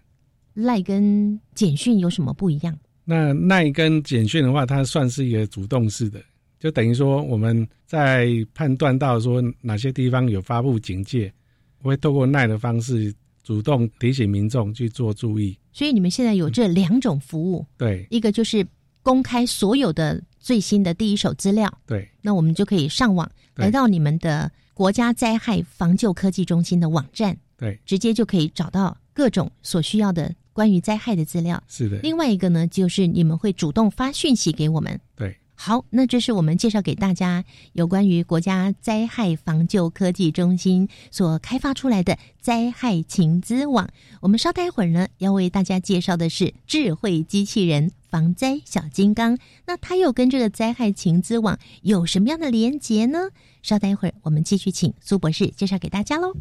[0.53, 2.77] 赖跟简讯有什么不一样？
[3.03, 6.21] 那赖跟简讯的话，它算是一个主动式的，
[6.57, 11.33] 就等于说我们在判断到说哪些地方有发布警戒，
[11.81, 13.13] 我会透过赖的方式
[13.43, 15.57] 主动提醒民众去做注意。
[15.77, 18.65] 所以你们现在有这两种服务，对一个就是
[19.03, 31.61] 公开所有的最新的第一手资料，对那我们就可以上网对来到你们的国家灾害防救科技中心的网站，对，直接就可以找到各种所需要的关于灾害的资料。
[31.67, 34.99] 是的，另外一个呢，就是你们会主动发讯息给我们。
[35.15, 35.37] 对。
[35.59, 37.43] 好，那这是我们介绍给大家
[37.73, 43.89] 有关于国家灾害防救科技中心所开发出来的灾害情资网。
[44.21, 49.39] 我们稍待一会儿呢，要为大家介绍的是智慧机器人防灾小金刚。
[49.65, 53.29] 那它又跟这个灾害情资网有什么样的连结呢？
[53.63, 56.33] 稍待一会儿，我们继续请苏博士介绍给大家喽。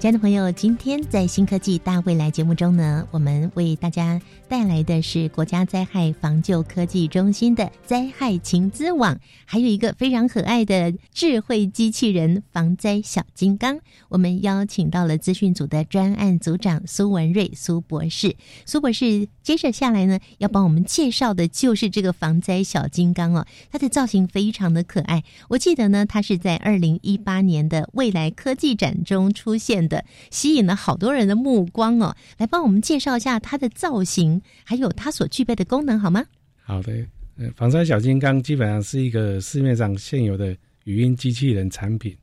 [0.00, 13.80] 亲爱的朋友，今天在新科技大未来节目中呢，我们为大家带来的是国家灾害防救科技中心的灾害情资网，还有一个非常可爱的智慧机器人防灾小金刚。
[14.08, 18.36] 我们邀请到了资讯组的专案组长苏文瑞苏博士。
[18.64, 25.24] 苏博士接着下来呢，要帮我们介绍的就是这个防灾小金刚哦，它的造型非常的可爱。
[25.48, 32.14] 我记得呢，它是在二零一八年的未来科技展中出现的，吸引了好多人的目光哦。
[32.36, 36.22] 来帮我们介绍一下它的造型，还有它所具备的功能好吗？
[36.62, 36.92] 好的，
[37.38, 42.14] 呃，防灾小金刚基本上是一个市面上现有的语音机器人产品。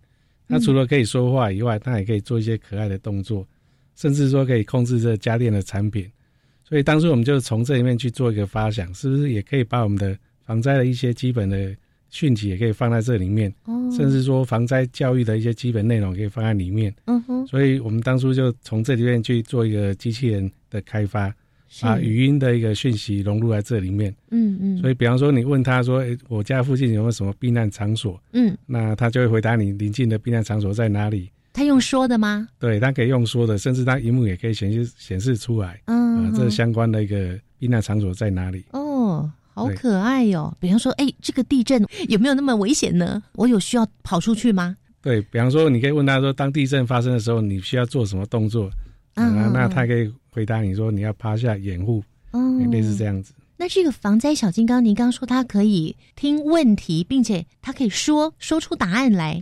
[0.48, 3.48] 它除了可以说话以外，它也可以做一些可爱的动作，
[3.96, 6.08] 甚至说可以控制这家电的产品。
[6.68, 11.76] 所以当初我们就从这里面去做一个发想，是不是也可以把我们的防灾的一些基本的
[12.09, 16.93] 讯息也可以放在这里面，哦甚至说防灾教育的一些基本内容可以放在里面。
[17.05, 21.34] 嗯哼，所以我们当初就从这里面去做一个机器人的开发，
[21.82, 24.13] 把语音的一个讯息融入在这里面。
[24.32, 31.30] 嗯嗯，所以比方说你问他说：“诶，我家附近有没有什么避难场所？”嗯，那他就会回答你临近的避难场所在哪里。
[31.53, 32.47] 他用说的吗？
[32.59, 35.80] 对，他可以用说的，甚至他荧幕也可以显示显示出来。
[35.86, 38.63] 嗯，啊，这相关的一个避难场所在哪里？
[38.72, 40.55] 哦，好可爱哟！
[40.59, 43.22] 比方说，哎，这个地震有没有那么危险呢？
[43.34, 44.76] 我有需要跑出去吗？
[45.01, 48.70] 对比方说，你可以问他说，当地震发生的时候，你需要做什么动作？
[49.13, 53.34] 啊，那他可以回答你说，你要趴下掩护，哦，类似这样子。
[53.57, 59.41] 那这个防灾小金刚，您刚说它可以听问题，并且它可以说说出答案来。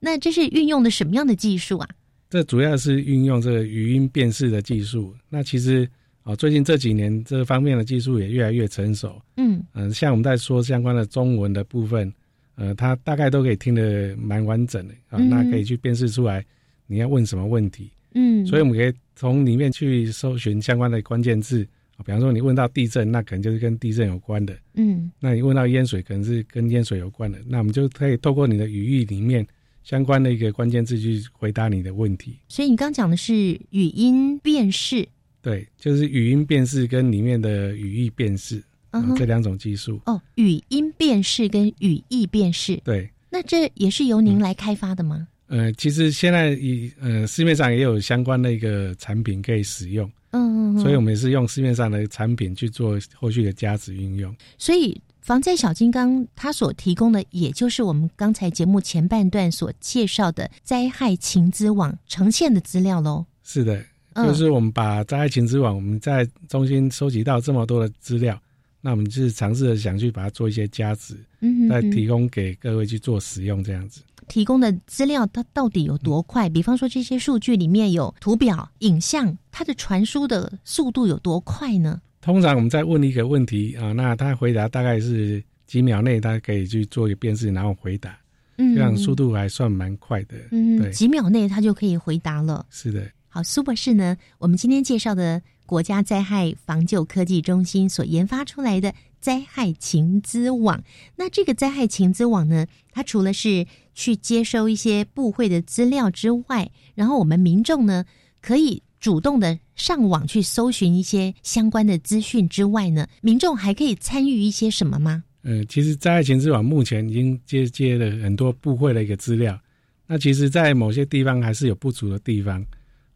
[0.00, 1.88] 那这是运用的什么样的技术啊？
[2.28, 5.14] 这主要是运用这个语音辨识的技术。
[5.30, 5.88] 那其实
[6.24, 9.22] 啊，最近这几年这方面的技术也越来越成熟。
[9.36, 12.12] 嗯嗯，像我们在说相关的中文的部分，
[12.56, 15.18] 呃，它大概都可以听得蛮完整的啊。
[15.18, 16.44] 那可以去辨识出来
[16.86, 17.90] 你要问什么问题。
[18.14, 21.62] 嗯，所以我们可以从里面去搜寻相关的关键字
[21.96, 22.02] 啊。
[22.04, 24.56] 比方说你问到地震，那可能就是跟地震有关的。
[24.74, 27.38] 嗯，那你问到淹水，可能是跟淹水有关的。
[27.46, 29.46] 那我们就可以透过你的语义里面。
[29.82, 33.34] 相关的一个关键字去回答你的问题，所以你刚讲的是
[33.68, 35.06] 语音辨识，
[35.44, 38.60] 对，就是语音辨识跟里面的语义辨识，
[38.92, 40.00] 嗯，这两种技术。
[40.06, 45.28] 哦，语音辨识跟语义辨识，对，那这也是由您来开发的吗？
[45.48, 55.00] 呃，其实现在以呃市面上也有相关的一个产品可以使用，嗯，所以我们也是用市面上的产品去做后续的加值运用，所以。
[55.24, 63.24] 防灾小金刚，它所提供的，也就是我们刚才节目前半段所介绍的灾害情资网呈现的资料喽。
[63.42, 63.82] 是的，
[64.14, 68.40] 就是我们把在爱情之网，我们在中心收集到这么多的资料，
[68.80, 74.02] 那我们就是尝试着想去把它做一些加值，嗯，再提供给各位去做使用，这样子。
[74.26, 76.48] 提供的资料它到底有多快？
[76.48, 82.00] 比方说这些数据里面有图表、影像，它的传输的速度有多快呢？
[82.22, 88.18] 通常我们在问一个问题啊，那他回答大概是几秒内，他可以去做一个辨识，然后回答，
[88.56, 92.64] 嗯，这样速度还算蛮快的，嗯，对，几秒内他就可以回答了。
[92.70, 100.80] 是的，好，苏博士呢，我们今天介绍的国家灾害防救科技中心所研发出来的灾害情资网，
[101.16, 108.04] 那这个灾害情资网呢，它除了是去接收一些部会的资料之外，然后我们民众呢
[108.40, 108.80] 可以。
[109.00, 115.22] 主动的上网去搜寻一些相关的资讯之外呢，民众还可以参与一些什么吗？
[115.42, 119.60] 呃，其实灾害情资网目前已经接接了很多部会的一个资料，
[120.06, 122.64] 那其实，在某些地方还是有不足的地方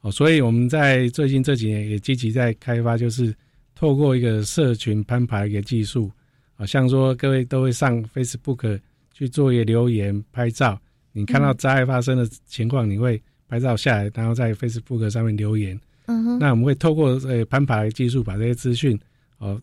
[0.01, 3.35] 哦，所以我们在最近这几年也积极在开发，就是
[3.75, 6.11] 透过一个社群攀爬一个技术
[6.57, 8.81] 啊，像说各位都会上 Facebook
[9.13, 10.81] 去做一个留言、拍照，
[11.13, 13.21] 你看到灾害发生的情况，你会。
[13.51, 15.75] 拍照下来，然后在 Facebook 上面留言。
[16.05, 19.01] 嗯哼，那我们会透过呃攀爬的技术，把这些资讯
[19.39, 19.59] 哦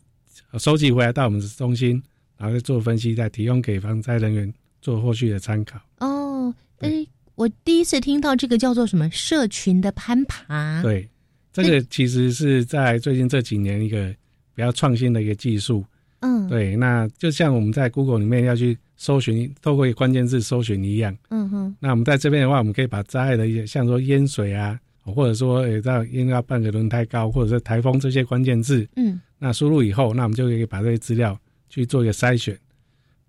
[0.57, 2.01] 收集回来到我们的中心，
[2.35, 5.79] 然后再做分析，再提供给防灾人员做后续的参考。
[5.99, 7.05] 哦，哎，
[7.35, 10.81] 我第一次听到这个叫做什么社群的攀爬。
[10.81, 11.07] 对，
[11.53, 14.07] 这个其实是在最近这几年一个
[14.53, 15.85] 比较创新的一个技术。
[16.21, 21.15] 嗯，对，那就像我们在 Google 里面要去搜寻，透过关键字搜寻一样。
[21.29, 31.37] 嗯哼，那我们在这边的话，我们可以把灾害的一些，像说淹水啊，或者说呃，到淹到半个轮胎高，或者是台风这些关键字，嗯，那输入以后，那我们就可以把这些资料
[31.69, 32.57] 去做一个筛选。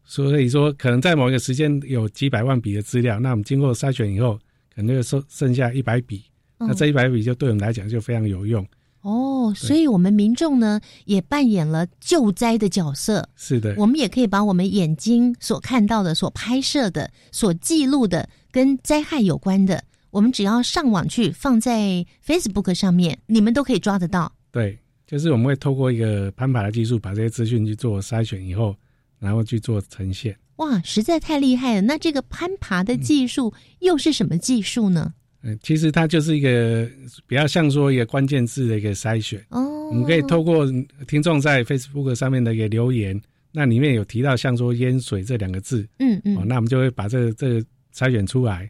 [0.06, 4.38] 所以说，可能在某一个时间有几百万笔的资料，那我们经过筛选以后，
[4.74, 6.24] 可能就剩剩下一百笔，
[6.58, 8.64] 那这一百笔就对我们来讲就非常有用。
[9.02, 13.28] 哦，所以我们民众呢也扮演了救灾的角色。
[13.36, 24.32] 是的，我们也可以把我们眼睛所看到的、所拍摄的、所记录的跟灾害有关的，我们只要上网去放在 Facebook 上面，你们都可以抓得到。
[24.50, 28.74] 对，就是我们会透过一个攀爬的技术，把这些资讯去做筛选以后，
[29.18, 30.36] 然后去做呈现。
[30.56, 31.82] 哇，实在太厉害了！
[31.82, 35.12] 那这个攀爬的技术又是什么技术呢？
[35.42, 36.88] 嗯，其实它就是一个
[37.26, 39.38] 比较像说一个关键字的一个筛选。
[39.50, 40.66] 哦，我们可以透过
[41.06, 43.20] 听众在 Facebook 上面的一个留言，
[43.52, 47.60] 那里面有提到像说淹水这两个字，嗯嗯，哦，那我们就会把这个这个
[47.94, 48.60] 筛选出来，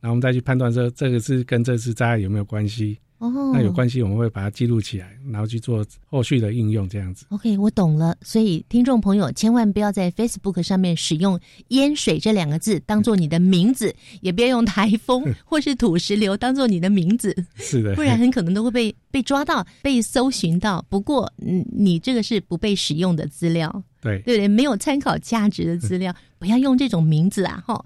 [0.00, 2.98] 然后我们再去判断说这个是跟这次灾害有没有关系。
[3.18, 7.24] 哦，那有关系，我们会把它记录起来，然后去做后续的应用，这样子。
[7.30, 8.14] OK，我懂了。
[8.20, 20.84] 所以听众朋友千万不要在 Facebook 上面使用“淹水”这两个字当做你的名字，也不要用台风 或是土石流当做你的名字，是的，不然很可能都会被被抓到、被搜寻到。
[20.90, 24.48] 不过，嗯，你这个是不被使用的资料，对对不对？
[24.48, 27.62] 没有参考价值的资料，不要用这种名字啊！
[27.66, 27.82] 哈。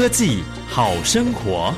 [0.00, 1.74] 科技好生活。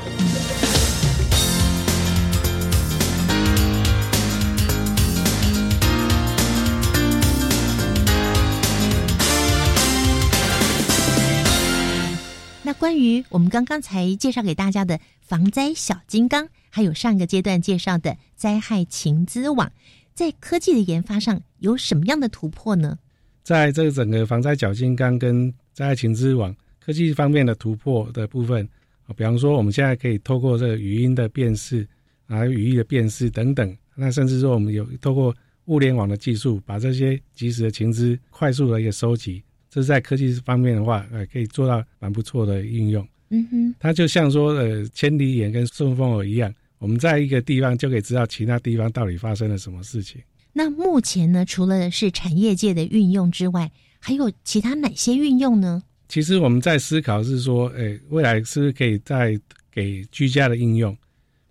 [12.63, 19.69] 那关于我们刚刚才介绍给大家的防灾小金刚，还有上一个阶段介绍的灾害情资网，
[20.13, 22.97] 在科技的研发上有什么样的突破呢？
[23.43, 28.67] 在这个整个防灾小金刚跟灾害情资网科技方面的突破的部分
[29.05, 31.87] 啊，比方说我们现在可以透过这个语音的辨识
[32.27, 35.33] 啊、语义的辨识等等，那甚至说我们有透过
[35.65, 39.41] 物联网的技术，把这些即时的情资快速的一个收集。
[39.69, 43.07] 这是在科技方面的话，呃，可以做到蛮不错的应用。
[43.29, 50.21] 嗯哼，它就像说，呃，千里眼跟顺风耳一样，我们在一个地方就可以知道其他地方到底发生了什么事情。
[50.53, 55.81] 那目前呢，除了是产业界的运用之外，还有其他哪些运用呢？
[56.13, 59.35] 其实我们在思考是说，诶，未来是不是可以再
[59.71, 60.95] 给居家的应用？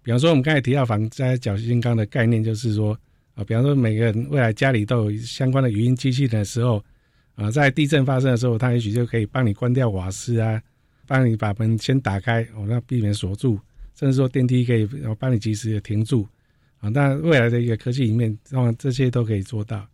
[0.05, 2.97] 比方说，我们刚才提到防灾小金刚的概念，就是说，
[3.35, 6.81] 啊，比方说每个人未来家里都有相关的语音机器的时候，
[7.35, 10.63] 啊，在地震发生的时候，它也许就可以帮你关掉瓦斯啊，
[11.09, 13.59] 帮你把门先打开，哦，那避免锁住，
[13.99, 14.89] 甚至说电梯可以
[15.19, 16.25] 帮你及时的停住，
[16.79, 19.85] 啊，那未来的一个科技里面，让这些都可以做到。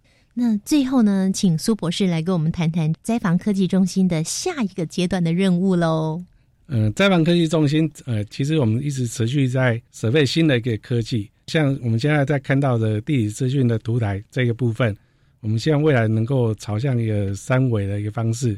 [0.40, 6.22] 那最后呢，请苏博士来跟我们谈谈灾防科技中心的下一个阶段的任务喽。
[6.68, 14.96] 嗯，灾防科技中心，呃，其实我们一直持续在设备新的一个科技，像我们现在在看到的地理资讯的图台这个部分，
[15.40, 18.56] 我们希望未来能够朝向一个三维的一个方式，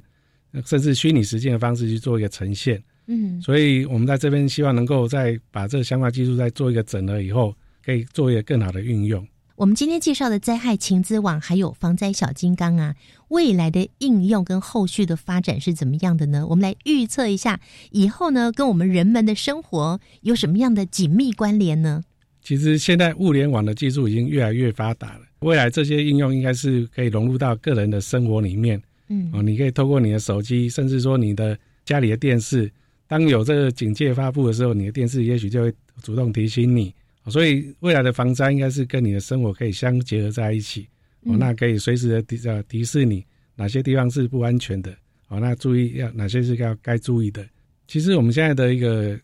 [0.67, 2.83] 甚至虚拟实践的方式去做一个呈现。
[3.07, 9.27] 嗯，所以我们在这边希望能够再把这个相关技术再做一个整合以后，可以做一个更好的运用。
[9.61, 12.97] 我们今天介绍的灾害情资网还有防灾小金刚啊，
[13.29, 16.47] 未来的应用跟后续的发展是怎么样的呢？
[16.49, 22.03] 我们来预测一下，以后呢跟我们人们的生活有什么样的紧密关联呢？
[22.43, 28.81] 其实现在物联网的技术已经越来越发达了，未来这些应用应该是可以融入到个人的生活里面。
[29.09, 31.55] 嗯，哦，你可以透过你的手机，甚至说你的
[31.85, 32.73] 家里的电视，
[33.07, 36.95] 当有这个警戒发布的时候，你的电视也许就会主动提醒你。
[37.31, 40.89] 所以未来的防灾应该是跟你的生活可以相结合在一起，
[41.23, 43.25] 哦，那可以随时的提呃提示你
[43.55, 44.95] 哪些地方是不安全的，
[45.29, 47.47] 哦，那注意要哪些是要该注意的。
[47.87, 49.19] 其实我们现在的一个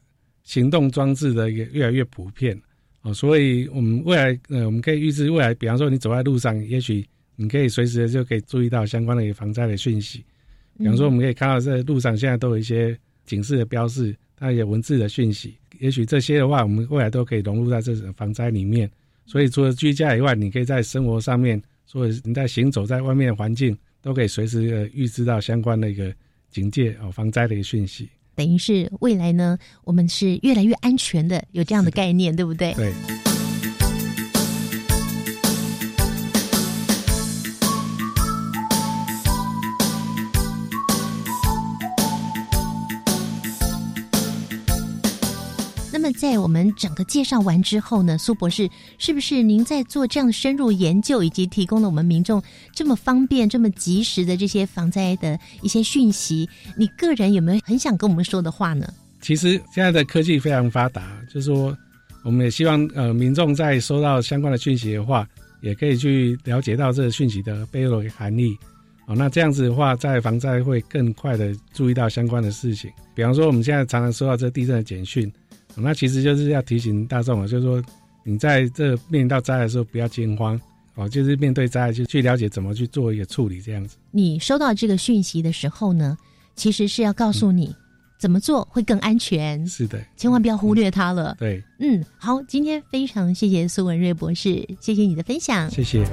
[0.44, 2.58] 行动装置的一个越来越普遍，
[3.02, 7.04] 哦，所以我们未来呃我们可以预知未来，比方说你走在路上，也许
[7.36, 10.24] 你可以随时的就可以注意到相关的防灾的讯息。
[10.78, 15.56] 比方说我们可以看到在路上现在都有一些警示的标示，它有文字的讯息。
[15.80, 18.90] 也许这些的话，我们未来都可以融入在这种防灾里面。
[19.26, 21.60] 所以除了居家以外，你可以在生活上面，
[21.90, 26.14] 或者你在行走在外面的环境，都可以随时呃预知到相关的一个
[26.50, 28.08] 警戒哦防灾的一个讯息。
[28.34, 32.72] 等于是未来呢，我们是越来越安全的，有这样的概念，对不对？
[32.74, 33.35] 对。
[46.06, 52.42] 么，在我们整个介绍完之后呢，苏博士，是不是您在做这样深入研究，以及提供了我们民众
[52.72, 56.48] 这么方便、这么及时的这些防灾的一些讯息？
[56.76, 58.86] 你个人有没有很想跟我们说的话呢？
[59.20, 61.76] 其实现在的科技非常发达，就是说，
[62.22, 65.26] 我们也希望呃民众在收到相关的讯息的话，
[65.62, 68.56] 也可以去了解到这个讯息的背后的含义。
[69.06, 72.90] 哦，那这样子的话，在防灾会更快的注意到相关的事情。
[73.14, 75.32] 比方说，我们现在常常收到这地震的简讯。
[75.78, 77.82] 那其实就是要提醒大众啊，就是说
[78.24, 80.60] 你在这面临到灾害的时候不要惊慌
[80.94, 83.96] 哦，就是面对灾害就去了解怎么去做一个处理这样子。
[84.10, 86.16] 你收到这个讯息的时候呢，
[86.54, 87.74] 其实是要告诉你
[88.18, 89.66] 怎么做会更安全。
[89.66, 91.36] 是的，千万不要忽略它了。
[91.38, 96.04] 对，嗯，好，今天非常谢谢苏文瑞博士，谢谢你的分享，谢谢。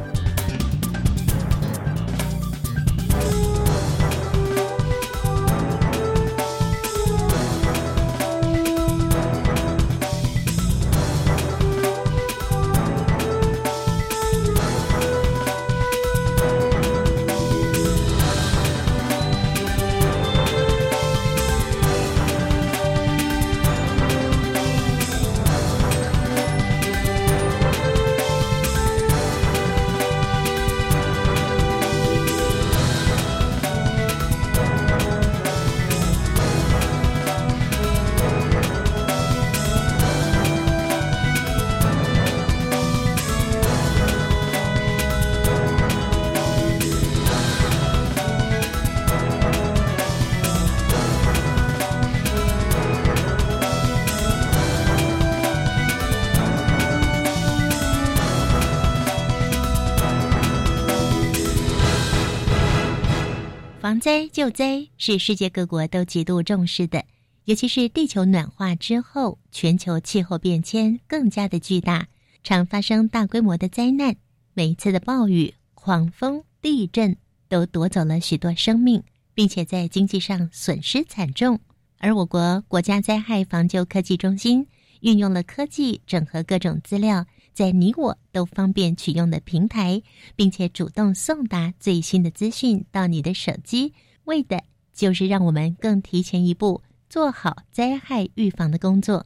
[64.04, 67.06] 灾救灾是世界各国都极度重视的，
[67.46, 72.10] 尤其是地球暖化之后，全球气候变迁更加的巨大，
[72.44, 74.18] 常发生大规模的灾难。
[74.54, 77.16] 每一次的暴雨、狂风、地震
[77.48, 79.02] 都夺走了许多生命，
[79.34, 81.62] 并且在经济上损失惨重。
[82.00, 84.68] 而我国国家灾害防救科技中心
[85.00, 87.26] 运用了科技整合各种资料。
[87.54, 90.02] 在你我都方便取用的平台，
[90.36, 93.94] 并且主动送达最新的资讯到你的手机，
[94.26, 99.26] 为的就是让我们更提前一步做好灾害预防的工作。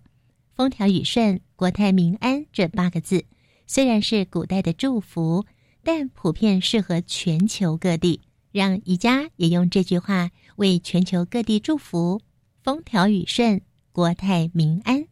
[0.55, 3.25] 风调雨顺、国泰民安这八个字，
[3.65, 5.45] 虽然是古代的祝福，
[5.84, 8.21] 但普遍适合全球各地。
[8.51, 12.21] 让宜家也用这句话为全球各地祝福：
[12.63, 13.61] 风调雨顺、
[13.91, 15.07] 国泰民安。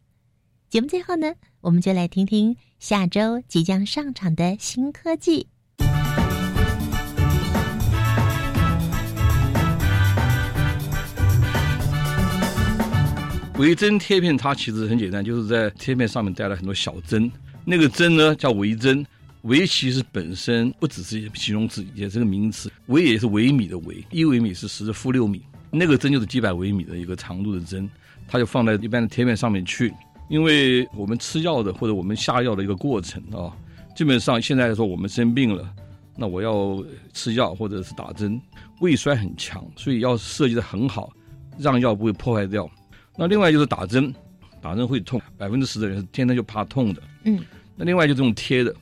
[0.76, 2.54] 节目最后呢，我们就来听听。
[2.78, 5.48] 下周即将上场的新科技，
[13.56, 17.32] 微针贴片，它其实很简单，就是在贴片上面带了很多小针。
[17.64, 19.02] 那个针呢叫微针，
[19.44, 22.70] 微其实本身不只是形容词，也是个名词。
[22.88, 27.88] 微也是微米的微，一微米是十的负六米，那个针就是几百微米的一个长度的针，
[28.28, 29.90] 它就放在一般的贴片上面去。
[30.28, 33.54] 因为我们吃药的或者我们下药的一个过程啊，
[33.94, 35.72] 基本上现在来说我们生病了，
[36.16, 38.40] 那我要吃药或者是打针，
[38.80, 41.12] 胃衰很强，所以要设计的很好，
[41.58, 42.68] 让药不会破坏掉。
[43.16, 44.12] 那另外就是打针，
[44.60, 47.02] 打针会痛，百分之十的人是天生就怕痛的。
[47.24, 47.40] 嗯。
[47.76, 48.74] 那另外就这种贴的，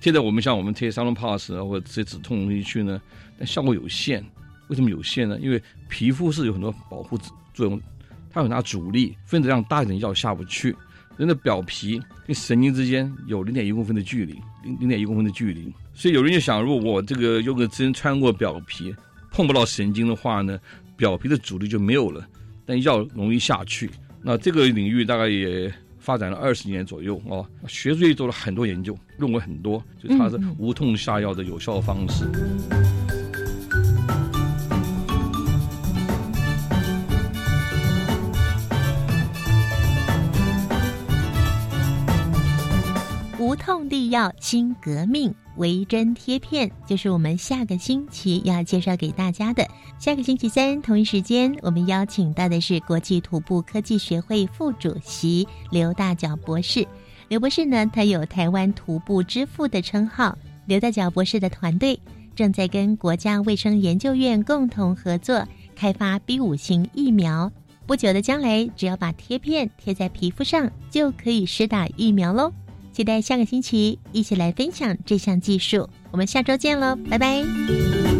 [0.00, 3.00] 贴的我们像我们贴三龙 pass 啊或者这些止痛东西去呢，
[3.38, 4.24] 但效果有限。
[4.68, 5.38] 为什么有限呢？
[5.40, 7.18] 因为皮肤是有很多保护
[7.54, 7.80] 作用。
[8.36, 10.76] 它有拿阻力，分子量大一点药下不去。
[11.16, 15.72] 人的表皮跟神经之间有零点一公分的距离，零零点一公分的距离。
[15.94, 18.94] 所以有人就想，如果我这个用个针穿过表皮，
[19.30, 20.60] 碰不到神经的话呢，
[20.98, 22.28] 表皮的阻力就没有了，
[22.66, 23.90] 但药容易下去。
[24.20, 32.26] 那这个领域大概也发展了二十年左右哦，学术界做了很多研究，论文很多，就它是无痛下药的有效方式。
[32.26, 32.85] 无
[44.16, 49.62] 药新革命，微针贴片就是我们下个星期要介绍给大家的。
[49.98, 56.86] 下个星期三同一时间，我们邀请到的是国际徒步科技学会副主席刘大脚博士。
[57.28, 60.34] 刘博士呢，他有台湾徒步之父的称号。
[60.64, 62.00] 刘大脚博士的团队
[62.34, 67.52] 正在跟国家卫生研究院共同合作，开发 B 五型疫苗。
[67.86, 72.50] 不久的将来，只要把贴片贴在皮肤上，就可以施打疫苗喽。
[72.96, 78.15] 期待下个星期一起来分享这项技术，我们下周见喽，拜拜。